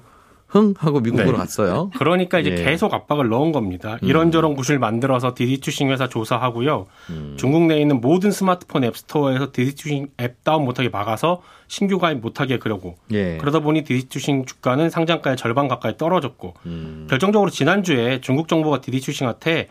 흥 0.53 0.75
하고 0.77 0.99
미국으로 0.99 1.31
네. 1.31 1.37
갔어요. 1.37 1.89
그러니까 1.97 2.37
이제 2.37 2.51
예. 2.51 2.55
계속 2.63 2.93
압박을 2.93 3.27
넣은 3.27 3.51
겁니다. 3.51 3.97
이런저런 4.03 4.53
구실 4.53 4.77
만들어서 4.77 5.33
디디추싱 5.33 5.89
회사 5.89 6.07
조사하고요. 6.07 6.85
음. 7.09 7.35
중국 7.39 7.63
내에 7.63 7.81
있는 7.81 7.99
모든 7.99 8.29
스마트폰 8.29 8.83
앱스토어에서 8.83 9.51
디디추싱 9.51 10.09
앱 10.21 10.43
다운 10.43 10.63
못하게 10.63 10.89
막아서 10.89 11.41
신규 11.67 11.97
가입 11.97 12.19
못하게 12.19 12.59
그러고 12.59 12.95
예. 13.11 13.37
그러다 13.37 13.61
보니 13.61 13.83
디디추싱 13.83 14.45
주가는 14.45 14.91
상장가의 14.91 15.37
절반 15.37 15.67
가까이 15.67 15.97
떨어졌고 15.97 16.53
음. 16.67 17.07
결정적으로 17.09 17.49
지난주에 17.49 18.21
중국 18.21 18.47
정부가 18.47 18.79
디디추싱한테 18.79 19.69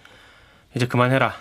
이제 0.75 0.87
그만해라 0.87 1.33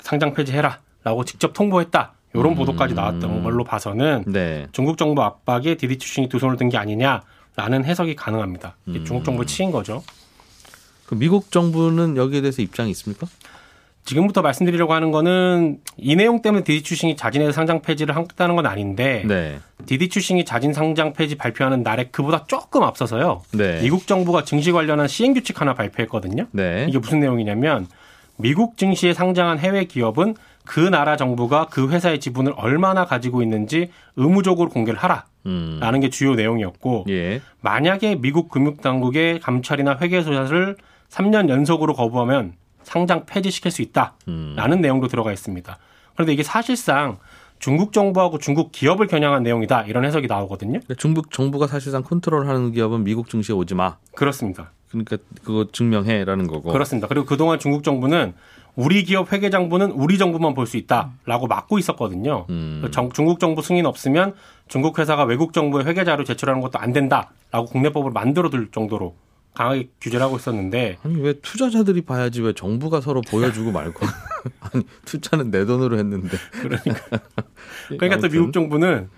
상장 0.00 0.34
폐지해라라고 0.34 1.24
직접 1.24 1.52
통보했다 1.52 2.14
이런 2.34 2.56
보도까지 2.56 2.94
나왔던 2.94 3.44
걸로 3.44 3.62
봐서는 3.62 4.24
네. 4.26 4.66
중국 4.72 4.98
정부 4.98 5.22
압박에 5.22 5.76
디디추싱이 5.76 6.28
두 6.28 6.40
손을 6.40 6.56
든 6.56 6.68
게 6.68 6.78
아니냐 6.78 7.22
라는 7.56 7.84
해석이 7.84 8.16
가능합니다. 8.16 8.76
음. 8.88 9.04
중국 9.04 9.24
정부를 9.24 9.46
치인 9.46 9.70
거죠. 9.70 10.02
그 11.06 11.14
미국 11.14 11.50
정부는 11.50 12.16
여기에 12.16 12.40
대해서 12.40 12.62
입장이 12.62 12.90
있습니까? 12.92 13.26
지금부터 14.04 14.42
말씀드리려고 14.42 14.94
하는 14.94 15.12
거는 15.12 15.78
이 15.96 16.16
내용 16.16 16.42
때문에 16.42 16.64
디디추싱이 16.64 17.16
자진해서 17.16 17.52
상장 17.52 17.82
폐지를 17.82 18.16
하겠다는 18.16 18.56
건 18.56 18.66
아닌데 18.66 19.22
네. 19.26 19.60
디디추싱이 19.86 20.44
자진 20.44 20.72
상장 20.72 21.12
폐지 21.12 21.36
발표하는 21.36 21.82
날에 21.82 22.08
그보다 22.10 22.44
조금 22.48 22.82
앞서서요. 22.82 23.42
네. 23.52 23.80
미국 23.80 24.06
정부가 24.08 24.44
증시 24.44 24.72
관련한 24.72 25.06
시행 25.06 25.34
규칙 25.34 25.60
하나 25.60 25.74
발표했거든요. 25.74 26.46
네. 26.50 26.86
이게 26.88 26.98
무슨 26.98 27.20
내용이냐면 27.20 27.86
미국 28.42 28.76
증시에 28.76 29.14
상장한 29.14 29.58
해외 29.58 29.84
기업은 29.84 30.34
그 30.64 30.80
나라 30.80 31.16
정부가 31.16 31.66
그 31.70 31.88
회사의 31.88 32.20
지분을 32.20 32.52
얼마나 32.56 33.04
가지고 33.04 33.42
있는지 33.42 33.90
의무적으로 34.16 34.68
공개를 34.68 34.98
하라 34.98 35.24
라는 35.44 35.94
음. 35.94 36.00
게 36.00 36.08
주요 36.08 36.34
내용이었고 36.34 37.06
예. 37.08 37.40
만약에 37.60 38.16
미국 38.16 38.48
금융당국의 38.48 39.40
감찰이나 39.40 39.98
회계 40.00 40.22
조사를 40.22 40.76
3년 41.08 41.48
연속으로 41.48 41.94
거부하면 41.94 42.54
상장 42.82 43.26
폐지시킬 43.26 43.70
수 43.70 43.82
있다라는 43.82 44.12
음. 44.28 44.80
내용도 44.80 45.08
들어가 45.08 45.32
있습니다. 45.32 45.78
그런데 46.14 46.32
이게 46.32 46.42
사실상 46.42 47.18
중국 47.58 47.92
정부하고 47.92 48.38
중국 48.38 48.72
기업을 48.72 49.06
겨냥한 49.06 49.44
내용이다 49.44 49.82
이런 49.82 50.04
해석이 50.04 50.26
나오거든요. 50.26 50.80
그러니까 50.80 50.94
중국 50.94 51.30
정부가 51.30 51.68
사실상 51.68 52.02
컨트롤하는 52.02 52.72
기업은 52.72 53.04
미국 53.04 53.28
증시에 53.28 53.54
오지 53.54 53.74
마. 53.74 53.98
그렇습니다. 54.16 54.72
그러니까 54.92 55.16
그거 55.42 55.66
증명해라는 55.72 56.46
거고. 56.46 56.72
그렇습니다. 56.72 57.08
그리고 57.08 57.26
그동안 57.26 57.58
중국 57.58 57.82
정부는 57.82 58.34
우리 58.74 59.04
기업 59.04 59.32
회계 59.32 59.50
장부는 59.50 59.90
우리 59.90 60.16
정부만 60.16 60.54
볼 60.54 60.66
수 60.66 60.76
있다라고 60.76 61.46
막고 61.46 61.78
있었거든요. 61.78 62.46
음. 62.50 62.86
정- 62.90 63.10
중국 63.12 63.38
정부 63.40 63.60
승인 63.62 63.84
없으면 63.86 64.34
중국 64.68 64.98
회사가 64.98 65.24
외국 65.24 65.52
정부에 65.52 65.84
회계 65.84 66.04
자료 66.04 66.24
제출하는 66.24 66.60
것도 66.62 66.78
안 66.78 66.92
된다라고 66.92 67.66
국내법을 67.66 68.12
만들어둘 68.12 68.70
정도로 68.70 69.14
강하게 69.54 69.90
규제를 70.00 70.24
하고 70.24 70.36
있었는데 70.36 70.96
아니 71.02 71.20
왜 71.20 71.34
투자자들이 71.34 72.00
봐야지 72.02 72.40
왜 72.40 72.54
정부가 72.54 73.02
서로 73.02 73.20
보여주고 73.20 73.70
말고 73.70 74.06
아니 74.72 74.84
투자는 75.04 75.50
내 75.50 75.66
돈으로 75.66 75.98
했는데 75.98 76.38
그러니까 76.62 76.94
그러니까 77.88 78.08
또 78.08 78.12
아무튼. 78.14 78.30
미국 78.30 78.52
정부는 78.54 79.10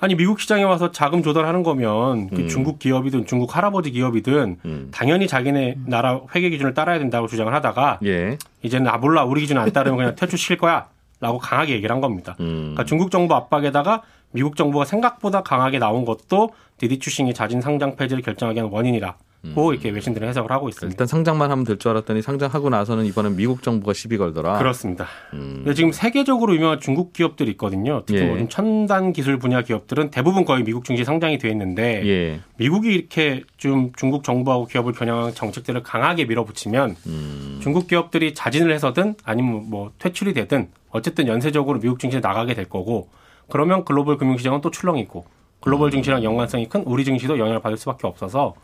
아니 0.00 0.14
미국 0.14 0.40
시장에 0.40 0.62
와서 0.62 0.90
자금 0.90 1.22
조달하는 1.22 1.62
거면 1.62 2.30
그 2.30 2.36
음. 2.42 2.48
중국 2.48 2.78
기업이든 2.78 3.26
중국 3.26 3.54
할아버지 3.54 3.90
기업이든 3.90 4.56
음. 4.64 4.88
당연히 4.90 5.28
자기네 5.28 5.76
나라 5.86 6.20
회계 6.34 6.48
기준을 6.50 6.72
따라야 6.74 6.98
된다고 6.98 7.26
주장을 7.26 7.52
하다가 7.52 7.98
예 8.04 8.38
이제는 8.62 8.88
아 8.88 8.96
몰라 8.96 9.24
우리 9.24 9.42
기준 9.42 9.58
안 9.58 9.70
따르면 9.70 9.98
그냥 9.98 10.14
퇴출시킬 10.16 10.56
거야라고 10.56 11.38
강하게 11.38 11.74
얘기를 11.74 11.92
한 11.94 12.00
겁니다. 12.00 12.36
음. 12.40 12.72
그러니까 12.72 12.84
중국 12.84 13.10
정부 13.10 13.34
압박에다가 13.34 14.02
미국 14.32 14.56
정부가 14.56 14.84
생각보다 14.84 15.42
강하게 15.42 15.78
나온 15.78 16.04
것도 16.04 16.50
디디추싱이 16.78 17.34
자진 17.34 17.60
상장 17.60 17.96
폐지를 17.96 18.22
결정하게 18.22 18.60
한 18.60 18.70
원인이라 18.70 19.16
고 19.54 19.72
이렇게 19.72 19.88
외신들은 19.88 20.28
해석을 20.28 20.50
하고 20.52 20.68
있습니다. 20.68 20.86
음. 20.86 20.92
일단 20.92 21.06
상장만 21.06 21.50
하면 21.50 21.64
될 21.64 21.78
줄 21.78 21.92
알았더니 21.92 22.20
상장하고 22.20 22.68
나서는 22.68 23.06
이번엔 23.06 23.36
미국 23.36 23.62
정부가 23.62 23.94
시비 23.94 24.18
걸더라. 24.18 24.58
그렇습니다. 24.58 25.06
음. 25.32 25.54
근데 25.56 25.72
지금 25.72 25.92
세계적으로 25.92 26.54
유명한 26.54 26.78
중국 26.78 27.14
기업들이 27.14 27.50
있거든요. 27.52 28.02
특히 28.04 28.20
예. 28.20 28.26
뭐 28.26 28.48
첨단 28.48 29.14
기술 29.14 29.38
분야 29.38 29.62
기업들은 29.62 30.10
대부분 30.10 30.44
거의 30.44 30.62
미국 30.62 30.84
증시 30.84 31.04
상장이 31.04 31.38
돼 31.38 31.48
있는데 31.50 32.06
예. 32.06 32.40
미국이 32.58 32.92
이렇게 32.94 33.44
좀 33.56 33.92
중국 33.96 34.24
정부하고 34.24 34.66
기업을 34.66 34.92
겨냥한 34.92 35.34
정책들을 35.34 35.82
강하게 35.82 36.26
밀어붙이면 36.26 36.96
음. 37.06 37.60
중국 37.62 37.86
기업들이 37.86 38.34
자진을 38.34 38.72
해서든 38.74 39.14
아니면 39.24 39.70
뭐 39.70 39.90
퇴출이 39.98 40.34
되든 40.34 40.68
어쨌든 40.90 41.28
연쇄적으로 41.28 41.80
미국 41.80 41.98
증시에 41.98 42.20
나가게 42.20 42.52
될 42.52 42.66
거고 42.66 43.08
그러면 43.48 43.86
글로벌 43.86 44.18
금융시장은 44.18 44.60
또 44.60 44.70
출렁이고 44.70 45.24
글로벌 45.60 45.88
음. 45.88 45.92
증시랑 45.92 46.24
연관성이 46.24 46.68
큰 46.68 46.82
우리 46.84 47.04
증시도 47.06 47.38
영향을 47.38 47.60
받을 47.60 47.78
수밖에 47.78 48.06
없어서 48.06 48.54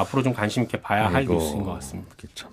앞으로 0.00 0.22
좀 0.22 0.32
관심 0.34 0.62
있게 0.64 0.80
봐야 0.80 1.06
할 1.06 1.16
아이고, 1.16 1.34
뉴스인 1.34 1.62
것 1.64 1.72
같습니다. 1.74 2.10
참. 2.34 2.50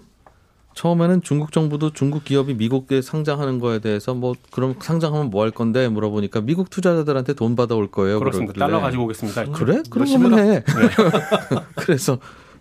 처음에는 0.74 1.24
중국 1.24 1.52
정부도 1.52 1.92
중국 1.92 2.24
기업이 2.24 2.54
미국에 2.54 3.02
상장하는 3.02 3.58
거에 3.60 3.80
대해서 3.80 4.14
뭐 4.14 4.36
그럼 4.52 4.76
상장하면 4.80 5.32
뭐 5.32 5.42
할 5.44 5.50
건데 5.50 5.88
물어보니까 5.90 6.42
미국 6.42 6.70
투자자들한테 6.70 7.34
돈 7.34 7.56
받아올 7.56 7.90
거예요. 7.90 8.20
그렇습니다. 8.20 8.54
그러길래. 8.54 8.72
달러 8.72 8.80
가지고 8.82 9.06
오겠습니다. 9.06 9.46
그래? 9.54 9.82
그럼 9.90 10.08
열심히 10.08 10.24
한번 10.30 10.40
해. 10.46 10.64
그래서 11.76 12.20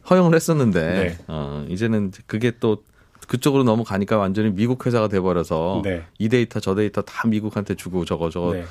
허용을 0.09 0.35
했었는데 0.35 0.81
네. 0.81 1.19
어, 1.28 1.66
이제는 1.69 2.12
그게 2.26 2.52
또 2.59 2.83
그쪽으로 3.28 3.64
넘어가니까 3.64 4.16
완전히 4.16 4.50
미국 4.50 4.87
회사가 4.87 5.09
돼버려서 5.09 5.83
네. 5.85 6.05
이 6.19 6.28
데이터 6.31 6.59
저 6.61 6.75
데이터 6.75 7.02
다 7.02 7.26
미국한테 7.28 7.75
주고 7.75 8.05
저거 8.07 8.31
저거 8.31 8.52
네. 8.55 8.64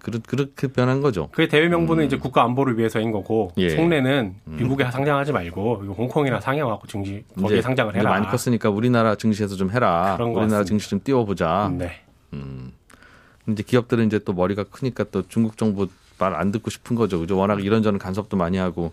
그렇, 0.00 0.18
그렇게 0.26 0.68
변한 0.68 1.00
거죠. 1.00 1.28
그게 1.32 1.48
대외 1.48 1.68
명분은 1.68 2.04
이제 2.06 2.16
국가 2.16 2.42
안보를 2.44 2.78
위해서인 2.78 3.12
거고 3.12 3.52
음. 3.56 3.62
예. 3.62 3.70
속내는 3.70 4.34
미국에 4.44 4.84
상장하지 4.90 5.32
말고 5.32 5.94
홍콩이나 5.96 6.40
상해 6.40 6.60
와갖고 6.60 6.86
증시 6.86 7.24
거기에 7.40 7.62
상장을 7.62 7.94
해라. 7.94 8.10
많이 8.10 8.26
컸으니까 8.26 8.70
우리나라 8.70 9.14
증시에서 9.16 9.56
좀 9.56 9.70
해라. 9.70 10.14
그런 10.16 10.32
것 10.32 10.40
우리나라 10.40 10.60
같습니다. 10.60 10.64
증시 10.64 10.90
좀 10.90 11.00
띄워보자. 11.02 11.72
네. 11.76 12.02
이제 13.48 13.62
기업들은 13.62 14.06
이제 14.06 14.18
또 14.20 14.32
머리가 14.32 14.64
크니까 14.64 15.04
또 15.10 15.22
중국 15.28 15.56
정부 15.56 15.88
말 16.18 16.34
안 16.34 16.50
듣고 16.50 16.70
싶은 16.70 16.96
거죠. 16.96 17.20
그죠? 17.20 17.36
워낙 17.36 17.62
이런저런 17.62 17.98
간섭도 17.98 18.36
많이 18.36 18.56
하고 18.56 18.92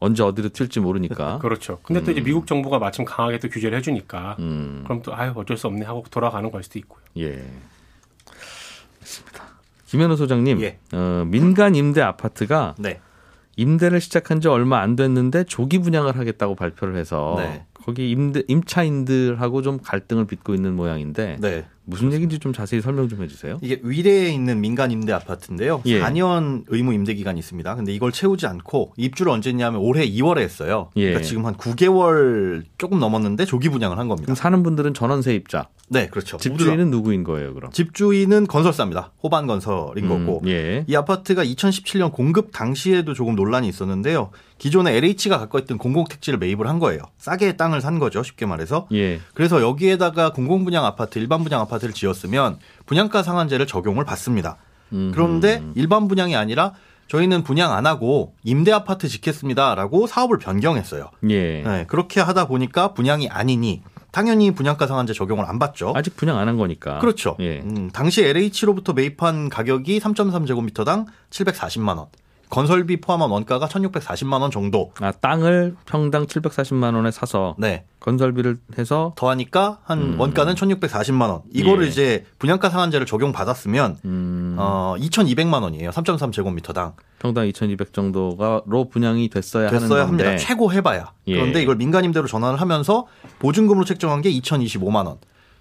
언제 0.00 0.22
어디로 0.22 0.48
튈지 0.50 0.80
모르니까. 0.80 1.38
그렇죠. 1.42 1.78
근데 1.82 2.02
또 2.02 2.10
이제 2.10 2.20
미국 2.20 2.46
정부가 2.46 2.78
마침 2.78 3.04
강하게 3.04 3.38
또 3.38 3.48
규제를 3.48 3.78
해주니까 3.78 4.36
음, 4.40 4.82
그럼 4.84 5.00
또 5.02 5.14
아유 5.14 5.32
어쩔 5.36 5.56
수 5.56 5.68
없네 5.68 5.86
하고 5.86 6.04
돌아가는 6.10 6.50
걸 6.50 6.62
수도 6.62 6.78
있고요. 6.80 7.00
예. 7.18 7.42
김현우 9.94 10.16
소장님, 10.16 10.60
예. 10.60 10.78
어, 10.92 11.24
민간 11.24 11.76
임대 11.76 12.00
아파트가 12.00 12.74
네. 12.80 13.00
임대를 13.54 14.00
시작한 14.00 14.40
지 14.40 14.48
얼마 14.48 14.80
안 14.80 14.96
됐는데 14.96 15.44
조기 15.44 15.78
분양을 15.78 16.18
하겠다고 16.18 16.56
발표를 16.56 16.96
해서 16.96 17.36
네. 17.38 17.64
거기 17.84 18.10
임대 18.10 18.42
임차인들하고 18.48 19.60
좀 19.60 19.78
갈등을 19.82 20.26
빚고 20.26 20.54
있는 20.54 20.74
모양인데 20.74 21.36
네. 21.38 21.66
무슨 21.84 22.12
얘기인지 22.14 22.38
좀 22.38 22.54
자세히 22.54 22.80
설명 22.80 23.08
좀 23.08 23.22
해주세요. 23.22 23.58
이게 23.60 23.78
위례에 23.82 24.30
있는 24.30 24.62
민간 24.62 24.90
임대 24.90 25.12
아파트인데요. 25.12 25.82
예. 25.84 26.00
4년 26.00 26.64
의무 26.68 26.94
임대 26.94 27.12
기간이 27.12 27.38
있습니다. 27.38 27.74
근데 27.74 27.92
이걸 27.92 28.10
채우지 28.10 28.46
않고 28.46 28.94
입주를 28.96 29.30
언제 29.30 29.50
했냐면 29.50 29.80
올해 29.82 30.08
2월에 30.08 30.38
했어요. 30.38 30.90
예. 30.96 31.08
그러니까 31.08 31.22
지금 31.26 31.44
한 31.44 31.54
9개월 31.56 32.62
조금 32.78 32.98
넘었는데 33.00 33.44
조기 33.44 33.68
분양을 33.68 33.98
한 33.98 34.08
겁니다. 34.08 34.34
사는 34.34 34.62
분들은 34.62 34.94
전원세 34.94 35.34
입자, 35.34 35.68
네, 35.88 36.08
그렇죠. 36.08 36.38
집주인은 36.38 36.90
누구인 36.90 37.24
거예요, 37.24 37.52
그럼? 37.52 37.70
집주인은 37.70 38.46
건설사입니다. 38.46 39.12
호반 39.22 39.46
건설인 39.46 40.08
거고. 40.08 40.40
음, 40.42 40.48
예. 40.48 40.84
이 40.86 40.96
아파트가 40.96 41.44
2017년 41.44 42.12
공급 42.12 42.50
당시에도 42.52 43.12
조금 43.12 43.36
논란이 43.36 43.68
있었는데요. 43.68 44.30
기존에 44.56 44.96
LH가 44.96 45.38
갖고 45.38 45.58
있던 45.58 45.76
공공택지를 45.78 46.38
매입을 46.38 46.68
한 46.68 46.78
거예요. 46.78 47.00
싸게 47.18 47.56
땅을 47.56 47.73
산 47.80 47.98
거죠. 47.98 48.22
쉽게 48.22 48.46
말해서. 48.46 48.86
예. 48.92 49.20
그래서 49.34 49.60
여기에다가 49.62 50.32
공공분양 50.32 50.84
아파트, 50.84 51.18
일반 51.18 51.42
분양 51.42 51.60
아파트를 51.60 51.94
지었으면 51.94 52.58
분양가 52.86 53.22
상한제를 53.22 53.66
적용을 53.66 54.04
받습니다. 54.04 54.56
음. 54.92 55.10
그런데 55.14 55.62
일반 55.74 56.08
분양이 56.08 56.36
아니라 56.36 56.72
저희는 57.08 57.42
분양 57.44 57.72
안 57.72 57.86
하고 57.86 58.34
임대 58.44 58.72
아파트 58.72 59.08
짓겠습니다라고 59.08 60.06
사업을 60.06 60.38
변경했어요. 60.38 61.10
예. 61.30 61.62
네, 61.62 61.84
그렇게 61.86 62.20
하다 62.20 62.46
보니까 62.48 62.94
분양이 62.94 63.28
아니니 63.28 63.82
당연히 64.10 64.52
분양가 64.52 64.86
상한제 64.86 65.12
적용을 65.12 65.44
안 65.44 65.58
받죠. 65.58 65.92
아직 65.96 66.16
분양 66.16 66.38
안 66.38 66.46
한 66.48 66.56
거니까. 66.56 66.98
그렇죠. 67.00 67.36
예. 67.40 67.58
음, 67.60 67.90
당시 67.92 68.22
LH로부터 68.24 68.92
매입한 68.92 69.48
가격이 69.48 69.98
3.3제곱미터당 70.00 71.06
740만 71.30 71.96
원. 71.98 72.06
건설비 72.54 73.00
포함한 73.00 73.30
원가가 73.30 73.66
1,640만 73.66 74.40
원 74.40 74.52
정도. 74.52 74.92
아, 75.00 75.10
땅을 75.10 75.74
평당 75.86 76.26
740만 76.26 76.94
원에 76.94 77.10
사서 77.10 77.56
네. 77.58 77.84
건설비를 77.98 78.58
해서 78.78 79.12
더하니까 79.16 79.80
한 79.82 80.00
음. 80.00 80.20
원가는 80.20 80.54
1,640만 80.54 81.30
원. 81.30 81.42
이거를 81.52 81.86
예. 81.86 81.88
이제 81.88 82.24
분양가 82.38 82.70
상한제를 82.70 83.06
적용받았으면 83.06 83.96
음, 84.04 84.56
어 84.56 84.94
2,200만 84.98 85.62
원이에요. 85.62 85.90
3.3 85.90 86.32
제곱미터당. 86.32 86.92
평당 87.18 87.48
2,200 87.48 87.92
정도가로 87.92 88.88
분양이 88.88 89.28
됐어야, 89.28 89.68
됐어야 89.68 90.02
하는 90.02 90.20
합니다. 90.22 90.36
최고 90.36 90.72
해봐야. 90.72 91.12
예. 91.26 91.34
그런데 91.34 91.60
이걸 91.60 91.74
민간임대로 91.74 92.28
전환을 92.28 92.60
하면서 92.60 93.06
보증금으로 93.40 93.84
책정한 93.84 94.22
게 94.22 94.30
2,025만 94.30 95.06
원. 95.06 95.16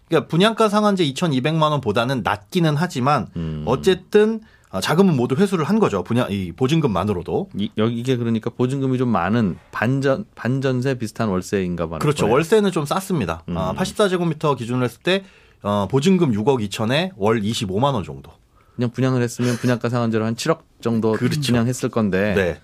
그러니까 0.07 0.27
분양가 0.27 0.69
상한제 0.69 1.03
2,200만 1.05 1.71
원보다는 1.71 2.21
낮기는 2.23 2.75
하지만 2.75 3.29
음. 3.35 3.63
어쨌든 3.65 4.41
어, 4.43 4.52
자금은 4.81 5.15
모두 5.15 5.35
회수를 5.35 5.65
한 5.65 5.79
거죠. 5.79 6.03
분양 6.03 6.31
이 6.31 6.51
보증금만으로도. 6.51 7.49
이, 7.57 7.69
여기 7.77 7.99
이게 7.99 8.17
그러니까 8.17 8.49
보증금이 8.49 8.97
좀 8.97 9.09
많은 9.09 9.57
반전 9.71 10.25
반전세 10.35 10.95
비슷한 10.95 11.29
월세인가 11.29 11.87
봐요. 11.89 11.99
그렇죠. 11.99 12.27
월세는 12.29 12.71
좀 12.71 12.85
쌌습니다. 12.85 13.43
음. 13.49 13.57
아, 13.57 13.73
84제곱미터 13.75 14.57
기준으로 14.57 14.83
했을 14.85 14.99
때 15.03 15.23
어, 15.61 15.87
보증금 15.89 16.31
6억 16.31 16.67
2천에 16.69 17.11
월 17.17 17.41
25만 17.41 17.93
원 17.93 18.03
정도. 18.03 18.31
그냥 18.75 18.89
분양을 18.89 19.21
했으면 19.21 19.55
분양가 19.57 19.87
상한제로 19.89 20.25
한 20.25 20.35
7억 20.35 20.59
정도 20.81 21.11
그렇죠. 21.13 21.39
분양했을 21.41 21.89
건데 21.89 22.33
네. 22.35 22.59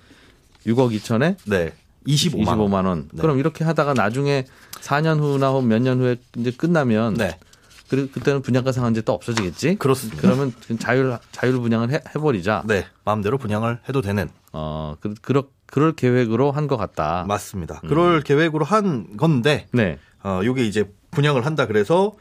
6억 0.71 0.91
2천에 0.99 1.35
네. 1.45 1.73
25만, 2.07 2.45
25만 2.45 2.73
원. 2.73 2.85
원. 2.85 3.09
네. 3.13 3.21
그럼 3.21 3.37
이렇게 3.37 3.63
하다가 3.63 3.93
나중에 3.93 4.45
4년 4.81 5.19
후나 5.19 5.51
몇 5.61 5.79
년 5.81 5.99
후에 5.99 6.15
이제 6.37 6.49
끝나면 6.51 7.13
네. 7.13 7.37
그 7.89 8.09
그때는 8.11 8.41
분양가 8.41 8.71
상한제 8.71 9.01
또 9.01 9.13
없어지겠지? 9.13 9.75
그렇습니다. 9.75 10.21
그러면 10.21 10.53
자율 10.79 11.17
자율 11.31 11.59
분양을 11.59 11.91
해, 11.91 12.01
해버리자. 12.15 12.63
네. 12.67 12.85
마음대로 13.03 13.37
분양을 13.37 13.79
해도 13.89 14.01
되는 14.01 14.29
어, 14.53 14.95
그, 14.99 15.13
그럴 15.21 15.43
그럴 15.65 15.93
계획으로 15.93 16.51
한 16.51 16.67
것 16.67 16.77
같다. 16.77 17.25
맞습니다. 17.27 17.81
음. 17.83 17.89
그럴 17.89 18.21
계획으로 18.21 18.63
한 18.65 19.17
건데 19.17 19.67
네. 19.73 19.97
어, 20.23 20.41
요게 20.43 20.65
이제 20.65 20.91
분양을 21.11 21.45
한다 21.45 21.65
그래서 21.65 22.13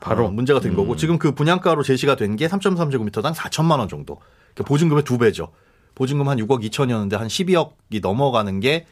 바로? 0.00 0.16
바로 0.24 0.30
문제가 0.30 0.60
된 0.60 0.72
음. 0.72 0.76
거고 0.76 0.96
지금 0.96 1.18
그 1.18 1.32
분양가로 1.32 1.82
제시가 1.82 2.16
된 2.16 2.36
게 2.36 2.46
3.3제곱미터당 2.48 3.32
4천만 3.34 3.78
원 3.78 3.88
정도. 3.88 4.20
그러니까 4.54 4.64
보증금의 4.68 5.04
두 5.04 5.16
배죠. 5.18 5.52
보증금 5.94 6.28
한 6.28 6.38
6억 6.38 6.62
2천이었는데 6.68 7.16
한 7.16 7.28
12억이 7.28 8.00
넘어가는 8.02 8.60
게 8.60 8.86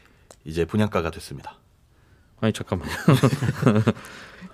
이제 0.45 0.65
분양가가 0.65 1.11
됐습니다. 1.11 1.57
아니 2.41 2.51
잠깐만요. 2.53 2.91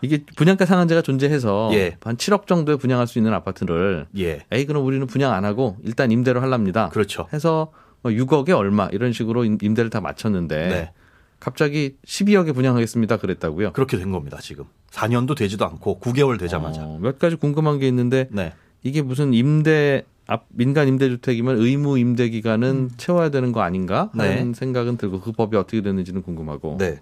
이게 0.01 0.23
분양가 0.35 0.65
상한제가 0.65 1.01
존재해서 1.01 1.71
예. 1.73 1.97
한 2.01 2.15
7억 2.17 2.47
정도에 2.47 2.75
분양할 2.77 3.07
수 3.07 3.17
있는 3.19 3.33
아파트를 3.33 4.07
예. 4.17 4.45
에이 4.51 4.65
그럼 4.65 4.85
우리는 4.85 5.05
분양 5.07 5.33
안 5.33 5.45
하고 5.45 5.77
일단 5.83 6.11
임대로 6.11 6.41
할랍니다. 6.41 6.89
그렇죠. 6.89 7.27
해서 7.33 7.71
뭐 8.01 8.11
6억에 8.11 8.51
얼마 8.55 8.87
이런 8.91 9.11
식으로 9.11 9.43
임- 9.45 9.57
임대를 9.61 9.89
다 9.89 9.99
맞췄는데 10.01 10.67
네. 10.69 10.91
갑자기 11.39 11.95
12억에 12.05 12.53
분양하겠습니다 12.53 13.17
그랬다고요. 13.17 13.71
그렇게 13.73 13.97
된 13.97 14.11
겁니다, 14.11 14.37
지금. 14.41 14.65
4년도 14.91 15.35
되지도 15.37 15.65
않고 15.65 15.99
9개월 16.01 16.39
되자마자. 16.39 16.83
어, 16.83 16.97
몇 17.01 17.19
가지 17.19 17.35
궁금한 17.35 17.79
게 17.79 17.87
있는데 17.87 18.27
네. 18.31 18.53
이게 18.83 19.01
무슨 19.01 19.33
임대 19.33 20.03
앞 20.27 20.45
민간 20.49 20.87
임대주택이면 20.87 21.57
의무 21.59 21.97
임대 21.97 22.29
기간은 22.29 22.91
채워야 22.97 23.29
되는 23.29 23.51
거 23.51 23.61
아닌가 23.61 24.09
하는 24.15 24.51
네. 24.51 24.53
생각은 24.53 24.97
들고 24.97 25.21
그 25.21 25.31
법이 25.31 25.57
어떻게 25.57 25.81
되는지는 25.81 26.21
궁금하고 26.21 26.77
네. 26.77 26.99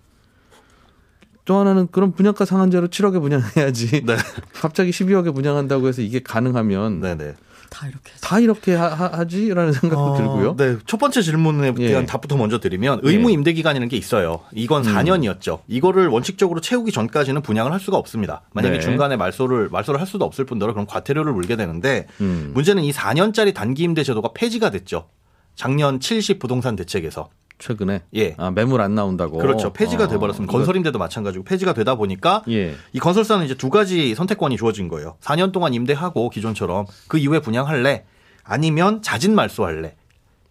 또 1.47 1.57
하나는 1.57 1.87
그럼 1.89 2.11
분양가 2.11 2.43
상한제로 2.43 2.89
7억에 2.89 3.21
분양해야지 3.21 4.03
네. 4.05 4.17
갑자기 4.53 4.91
12억에 4.91 5.33
분양한다고 5.33 5.87
해서 5.87 6.01
이게 6.01 6.19
가능하면 6.19 6.99
네, 6.99 7.15
네. 7.15 7.35
다 7.69 7.87
이렇게 7.87 8.11
해서. 8.11 8.21
다 8.21 8.39
이렇게 8.39 8.75
하, 8.75 9.25
지라는 9.25 9.71
생각도 9.71 10.05
어, 10.05 10.17
들고요. 10.17 10.55
네. 10.57 10.77
첫 10.85 10.97
번째 10.97 11.21
질문에 11.21 11.73
예. 11.79 11.87
대한 11.87 12.05
답부터 12.05 12.35
먼저 12.35 12.59
드리면 12.59 12.99
의무 13.03 13.29
예. 13.29 13.33
임대 13.33 13.53
기간이라는 13.53 13.87
게 13.87 13.95
있어요. 13.95 14.41
이건 14.53 14.83
4년이었죠. 14.83 15.59
이거를 15.67 16.07
원칙적으로 16.07 16.59
채우기 16.59 16.91
전까지는 16.91 17.41
분양을 17.41 17.71
할 17.71 17.79
수가 17.79 17.97
없습니다. 17.97 18.41
만약에 18.53 18.75
네. 18.75 18.79
중간에 18.81 19.15
말소를 19.15 19.69
말소를 19.69 20.01
할 20.01 20.07
수도 20.07 20.25
없을 20.25 20.45
뿐더러 20.45 20.73
그럼 20.73 20.85
과태료를 20.85 21.31
물게 21.31 21.55
되는데 21.55 22.07
음. 22.19 22.51
문제는 22.53 22.83
이 22.83 22.91
4년짜리 22.91 23.53
단기 23.53 23.83
임대 23.83 24.03
제도가 24.03 24.31
폐지가 24.33 24.69
됐죠. 24.69 25.07
작년 25.55 25.99
70 26.01 26.39
부동산 26.39 26.75
대책에서. 26.75 27.29
최근에 27.59 28.03
예. 28.15 28.35
아, 28.37 28.51
매물 28.51 28.81
안 28.81 28.95
나온다고. 28.95 29.37
그렇죠. 29.37 29.73
폐지가 29.73 30.05
어, 30.05 30.07
돼버렸습니다. 30.07 30.51
건설임대도 30.51 30.99
마찬가지고 30.99 31.43
폐지가 31.43 31.73
되다 31.73 31.95
보니까 31.95 32.43
예. 32.49 32.75
이 32.93 32.99
건설사는 32.99 33.45
이제 33.45 33.55
두 33.55 33.69
가지 33.69 34.13
선택권이 34.15 34.57
주어진 34.57 34.87
거예요. 34.87 35.15
4년 35.21 35.51
동안 35.51 35.73
임대하고 35.73 36.29
기존처럼 36.29 36.85
그 37.07 37.17
이후에 37.17 37.39
분양할래 37.39 38.05
아니면 38.43 39.01
자진 39.01 39.35
말소할래. 39.35 39.95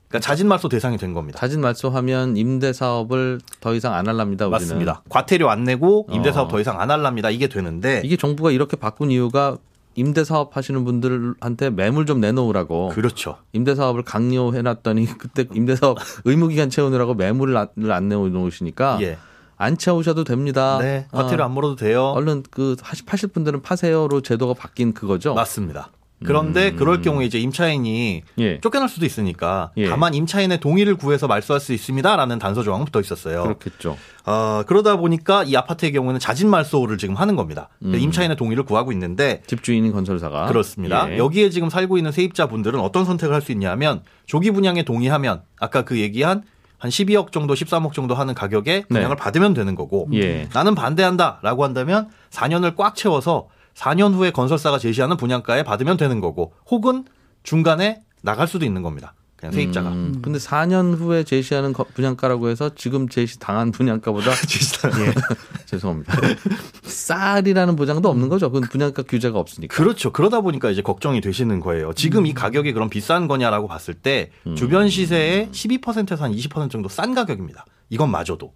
그러니까 0.08 0.20
자진 0.28 0.46
말소 0.48 0.68
대상이 0.68 0.98
된 0.98 1.12
겁니다. 1.14 1.38
자진 1.38 1.60
말소하면 1.60 2.36
임대 2.36 2.72
사업을 2.72 3.40
더 3.60 3.74
이상 3.74 3.94
안 3.94 4.06
할랍니다. 4.06 4.46
우리는. 4.46 4.60
맞습니다. 4.60 5.02
과태료 5.08 5.50
안 5.50 5.64
내고 5.64 6.06
임대 6.10 6.32
사업 6.32 6.46
어. 6.46 6.48
더 6.48 6.60
이상 6.60 6.80
안 6.80 6.90
할랍니다. 6.90 7.30
이게 7.30 7.48
되는데 7.48 8.02
이게 8.04 8.16
정부가 8.16 8.52
이렇게 8.52 8.76
바꾼 8.76 9.10
이유가 9.10 9.56
임대 9.96 10.24
사업 10.24 10.56
하시는 10.56 10.84
분들한테 10.84 11.70
매물 11.70 12.06
좀 12.06 12.20
내놓으라고 12.20 12.90
그렇죠. 12.90 13.38
임대 13.52 13.74
사업을 13.74 14.02
강요해 14.02 14.62
놨더니 14.62 15.06
그때 15.18 15.46
임대 15.54 15.74
사업 15.74 15.98
의무 16.24 16.48
기간 16.48 16.70
채우느라고 16.70 17.14
매물을 17.14 17.56
안, 17.56 17.68
안 17.90 18.08
내놓으시니까 18.08 18.98
예. 19.02 19.18
안 19.56 19.78
채우셔도 19.78 20.24
됩니다. 20.24 20.78
네. 20.80 21.06
과태료 21.12 21.42
어, 21.42 21.46
안 21.46 21.52
물어도 21.52 21.76
돼요. 21.76 22.10
얼른 22.10 22.44
그 22.50 22.76
파실 23.06 23.28
분들은 23.28 23.62
파세요로 23.62 24.20
제도가 24.20 24.54
바뀐 24.54 24.92
그거죠. 24.92 25.34
맞습니다. 25.34 25.90
그런데 26.24 26.70
음. 26.70 26.76
그럴 26.76 27.02
경우에 27.02 27.26
이제 27.26 27.38
임차인이 27.38 28.22
예. 28.38 28.60
쫓겨날 28.60 28.88
수도 28.88 29.04
있으니까 29.04 29.70
예. 29.76 29.88
다만 29.88 30.14
임차인의 30.14 30.60
동의를 30.60 30.96
구해서 30.96 31.26
말소할 31.26 31.60
수 31.60 31.72
있습니다라는 31.74 32.38
단서 32.38 32.62
조항은 32.62 32.86
붙어 32.86 33.00
있었어요. 33.00 33.42
그렇겠죠. 33.42 33.98
어, 34.24 34.62
그러다 34.66 34.96
보니까 34.96 35.44
이 35.44 35.54
아파트의 35.56 35.92
경우에는 35.92 36.18
자진 36.18 36.48
말소를 36.48 36.96
지금 36.98 37.16
하는 37.16 37.36
겁니다. 37.36 37.68
음. 37.82 37.94
임차인의 37.94 38.36
동의를 38.36 38.64
구하고 38.64 38.92
있는데 38.92 39.42
집주인인 39.46 39.92
건설사가 39.92 40.46
그렇습니다. 40.46 41.10
예. 41.12 41.18
여기에 41.18 41.50
지금 41.50 41.68
살고 41.70 41.98
있는 41.98 42.12
세입자분들은 42.12 42.80
어떤 42.80 43.04
선택을 43.04 43.34
할 43.34 43.46
수 43.46 43.52
있냐면 43.52 44.02
조기 44.24 44.50
분양에 44.50 44.82
동의하면 44.82 45.42
아까 45.60 45.82
그 45.82 45.98
얘기한 45.98 46.42
한 46.78 46.90
12억 46.90 47.30
정도, 47.32 47.54
13억 47.54 47.92
정도 47.92 48.14
하는 48.14 48.34
가격에 48.34 48.84
분양을 48.88 49.16
네. 49.16 49.22
받으면 49.22 49.54
되는 49.54 49.74
거고 49.74 50.08
예. 50.14 50.48
나는 50.52 50.74
반대한다라고 50.74 51.62
한다면 51.62 52.08
4년을 52.30 52.74
꽉 52.76 52.96
채워서 52.96 53.48
4년 53.76 54.14
후에 54.14 54.30
건설사가 54.30 54.78
제시하는 54.78 55.16
분양가에 55.16 55.62
받으면 55.62 55.96
되는 55.96 56.20
거고 56.20 56.52
혹은 56.70 57.04
중간에 57.42 58.02
나갈 58.22 58.48
수도 58.48 58.64
있는 58.64 58.82
겁니다. 58.82 59.14
그냥 59.36 59.52
세입자가. 59.52 59.90
음, 59.90 60.18
근데 60.22 60.38
4년 60.38 60.96
후에 60.98 61.22
제시하는 61.22 61.74
거- 61.74 61.84
분양가라고 61.84 62.48
해서 62.48 62.70
지금 62.74 63.06
제시 63.06 63.38
당한 63.38 63.70
분양가보다 63.70 64.30
예. 64.32 65.14
죄송합니다. 65.66 66.14
쌀이라는 66.82 67.76
보장도 67.76 68.08
없는 68.08 68.30
거죠. 68.30 68.50
그건 68.50 68.68
분양가 68.68 69.02
규제가 69.02 69.38
없으니까. 69.38 69.76
그렇죠. 69.76 70.10
그러다 70.10 70.40
보니까 70.40 70.70
이제 70.70 70.80
걱정이 70.80 71.20
되시는 71.20 71.60
거예요. 71.60 71.92
지금 71.92 72.20
음. 72.20 72.26
이 72.26 72.32
가격이 72.34 72.72
그럼 72.72 72.88
비싼 72.88 73.28
거냐라고 73.28 73.68
봤을 73.68 73.92
때 73.92 74.30
주변 74.56 74.88
시세의 74.88 75.48
12%에서 75.52 76.24
한 76.24 76.32
20% 76.32 76.70
정도 76.70 76.88
싼 76.88 77.14
가격입니다. 77.14 77.66
이건 77.90 78.10
마저도. 78.10 78.52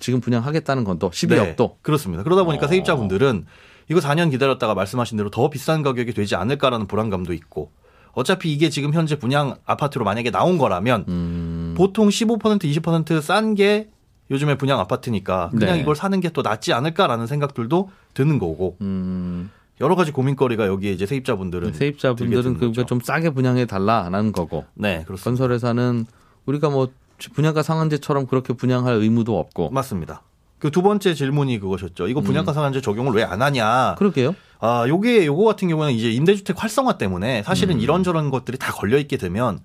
지금 0.00 0.20
분양하겠다는 0.20 0.82
건또 0.82 1.10
네, 1.10 1.26
12억도 1.54 1.76
그렇습니다. 1.82 2.24
그러다 2.24 2.42
보니까 2.42 2.64
어. 2.66 2.68
세입자분들은 2.68 3.46
이거 3.90 4.00
4년 4.00 4.30
기다렸다가 4.30 4.74
말씀하신 4.74 5.16
대로 5.16 5.30
더 5.30 5.50
비싼 5.50 5.82
가격이 5.82 6.12
되지 6.14 6.36
않을까라는 6.36 6.86
불안감도 6.86 7.32
있고 7.34 7.70
어차피 8.12 8.52
이게 8.52 8.70
지금 8.70 8.94
현재 8.94 9.18
분양 9.18 9.56
아파트로 9.64 10.04
만약에 10.04 10.30
나온 10.30 10.56
거라면 10.58 11.04
음, 11.08 11.74
보통 11.76 12.08
15% 12.08 12.62
20%싼 12.62 13.54
게 13.54 13.90
요즘에 14.30 14.56
분양 14.56 14.80
아파트니까 14.80 15.50
그냥 15.50 15.74
네. 15.76 15.80
이걸 15.80 15.94
사는 15.96 16.18
게 16.20 16.30
또 16.30 16.42
낫지 16.42 16.72
않을까라는 16.72 17.26
생각들도 17.26 17.90
드는 18.14 18.38
거고 18.38 18.76
음, 18.80 19.50
여러 19.80 19.96
가지 19.96 20.12
고민거리가 20.12 20.66
여기에 20.66 20.92
이제 20.92 21.04
세입자분들은 21.06 21.72
들게 21.72 21.78
세입자분들은 21.78 22.58
그러니까. 22.58 22.84
좀 22.84 23.00
싸게 23.00 23.30
분양해 23.30 23.66
달라는 23.66 24.32
거고 24.32 24.64
네 24.74 25.02
그렇습니다. 25.04 25.24
건설회사는 25.24 26.06
우리가 26.46 26.70
뭐 26.70 26.88
분양가 27.34 27.62
상한제처럼 27.62 28.26
그렇게 28.26 28.52
분양할 28.54 28.94
의무도 28.94 29.38
없고 29.38 29.70
맞습니다. 29.70 30.22
그 30.58 30.70
두 30.70 30.82
번째 30.82 31.14
질문이 31.14 31.58
그것이었죠. 31.60 32.08
이거 32.08 32.20
분양가 32.20 32.52
음. 32.52 32.54
상한제 32.54 32.80
적용을 32.80 33.12
왜 33.12 33.22
안 33.24 33.42
하냐? 33.42 33.96
그러게요. 33.98 34.34
아, 34.60 34.86
요게 34.88 35.26
요거 35.26 35.44
같은 35.44 35.68
경우는 35.68 35.92
이제 35.92 36.10
임대주택 36.10 36.62
활성화 36.62 36.96
때문에 36.98 37.38
음. 37.40 37.42
사실은 37.42 37.80
이런저런 37.80 38.30
것들이 38.30 38.56
다 38.58 38.72
걸려 38.72 38.96
있게 38.98 39.16
되면 39.18 39.60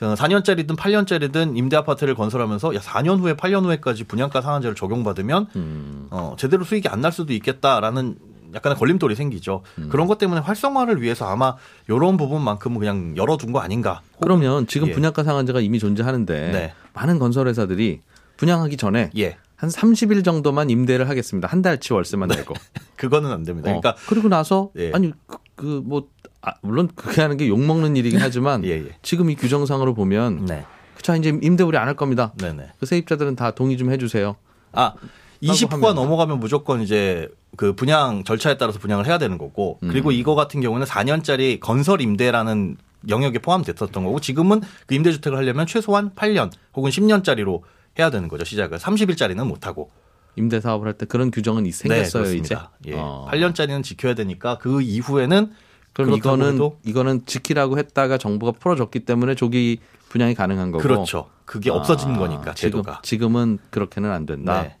4년짜리든 0.00 0.76
8년짜리든 0.76 1.56
임대 1.56 1.76
아파트를 1.76 2.14
건설하면서 2.14 2.74
야 2.76 2.78
4년 2.78 3.18
후에 3.18 3.34
8년 3.34 3.64
후에까지 3.64 4.04
분양가 4.04 4.40
상한제를 4.40 4.76
적용받으면 4.76 5.46
음, 5.56 6.06
어, 6.10 6.36
제대로 6.38 6.62
수익이 6.64 6.86
안 6.88 7.00
날 7.00 7.10
수도 7.10 7.32
있겠다라는 7.32 8.16
약간의 8.54 8.78
걸림돌이 8.78 9.14
생기죠. 9.16 9.62
음. 9.78 9.88
그런 9.90 10.06
것 10.06 10.18
때문에 10.18 10.40
활성화를 10.40 11.02
위해서 11.02 11.26
아마 11.26 11.56
요런 11.90 12.16
부분만큼은 12.16 12.78
그냥 12.78 13.16
열어둔 13.16 13.50
거 13.52 13.58
아닌가. 13.60 14.00
그러면 14.20 14.66
지금 14.68 14.88
예. 14.88 14.92
분양가 14.92 15.22
상한제가 15.24 15.60
이미 15.60 15.78
존재하는데 15.80 16.50
네. 16.52 16.72
많은 16.94 17.18
건설회사들이 17.18 18.00
분양하기 18.36 18.76
전에 18.76 19.10
예. 19.18 19.36
한 19.58 19.68
30일 19.70 20.24
정도만 20.24 20.70
임대를 20.70 21.08
하겠습니다. 21.08 21.48
한 21.48 21.62
달치 21.62 21.92
월세만 21.92 22.28
내고. 22.28 22.54
그거는 22.96 23.30
안 23.32 23.42
됩니다. 23.44 23.70
어, 23.70 23.80
그러니까 23.80 24.00
그리고 24.08 24.28
나서 24.28 24.70
예. 24.78 24.92
아니 24.94 25.12
그뭐 25.56 26.06
아, 26.42 26.52
물론 26.62 26.88
그렇게 26.94 27.20
하는 27.20 27.36
게 27.36 27.48
욕 27.48 27.60
먹는 27.60 27.96
일이긴 27.96 28.20
하지만 28.20 28.62
예, 28.66 28.70
예. 28.70 28.96
지금 29.02 29.30
이 29.30 29.34
규정상으로 29.34 29.94
보면 29.94 30.46
네. 30.46 30.64
그쵸 30.96 31.14
이제 31.16 31.36
임대 31.42 31.64
우리 31.64 31.76
안할 31.76 31.94
겁니다. 31.96 32.32
네네. 32.38 32.68
그 32.78 32.86
세입자들은 32.86 33.34
다 33.36 33.50
동의 33.50 33.76
좀 33.76 33.90
해주세요. 33.90 34.36
아, 34.72 34.94
20호가 35.42 35.72
하면. 35.72 35.94
넘어가면 35.96 36.38
무조건 36.40 36.80
이제 36.80 37.28
그 37.56 37.72
분양 37.74 38.22
절차에 38.22 38.58
따라서 38.58 38.78
분양을 38.78 39.06
해야 39.06 39.18
되는 39.18 39.38
거고 39.38 39.78
음. 39.82 39.88
그리고 39.88 40.12
이거 40.12 40.34
같은 40.36 40.60
경우는 40.60 40.86
4년짜리 40.86 41.58
건설 41.58 42.00
임대라는 42.00 42.76
영역에 43.08 43.38
포함됐었던 43.40 44.04
거고 44.04 44.20
지금은 44.20 44.60
그 44.86 44.94
임대주택을 44.94 45.36
하려면 45.38 45.66
최소한 45.66 46.10
8년 46.14 46.50
혹은 46.74 46.90
10년짜리로 46.90 47.62
해야 47.98 48.10
되는 48.10 48.28
거죠 48.28 48.44
시작을 48.44 48.78
30일짜리는 48.78 49.44
못 49.46 49.66
하고 49.66 49.90
임대 50.36 50.60
사업을 50.60 50.86
할 50.86 50.94
때 50.94 51.06
그런 51.06 51.30
규정은 51.30 51.66
이- 51.66 51.72
생겼어요 51.72 52.24
네, 52.24 52.34
이제. 52.36 52.56
예. 52.86 52.94
어. 52.94 53.26
8년짜리는 53.30 53.82
지켜야 53.82 54.14
되니까 54.14 54.58
그 54.58 54.80
이후에는 54.82 55.52
그럼 55.92 56.14
이거는 56.14 56.60
이거는 56.84 57.26
지키라고 57.26 57.76
했다가 57.78 58.18
정부가 58.18 58.52
풀어줬기 58.52 59.00
때문에 59.00 59.34
조기 59.34 59.80
분양이 60.08 60.34
가능한 60.34 60.70
거고. 60.70 60.82
그렇죠 60.82 61.28
그게 61.44 61.70
없어진 61.70 62.10
아, 62.10 62.18
거니까 62.18 62.54
제도가 62.54 63.00
지금, 63.02 63.30
지금 63.32 63.36
은 63.36 63.58
그렇게는 63.70 64.10
안 64.12 64.24
된다. 64.26 64.62
네. 64.62 64.76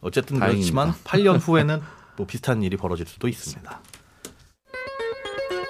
어쨌든 0.00 0.38
다행입니다. 0.40 0.72
그렇지만 0.84 0.92
8년 1.04 1.38
후에는 1.46 1.80
뭐 2.16 2.26
비슷한 2.26 2.62
일이 2.62 2.76
벌어질 2.76 3.06
수도 3.06 3.28
있습니다. 3.28 3.80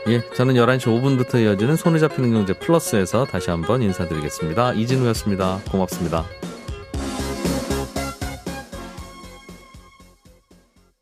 예, 0.08 0.22
저는 0.34 0.54
11시 0.54 0.84
5분부터 0.86 1.42
이어지는 1.42 1.76
손에 1.76 1.98
잡히는 1.98 2.32
경제 2.32 2.58
플러스에서 2.58 3.26
다시 3.26 3.50
한번 3.50 3.82
인사드리겠습니다. 3.82 4.72
이진우였습니다. 4.72 5.60
고맙습니다. 5.70 6.24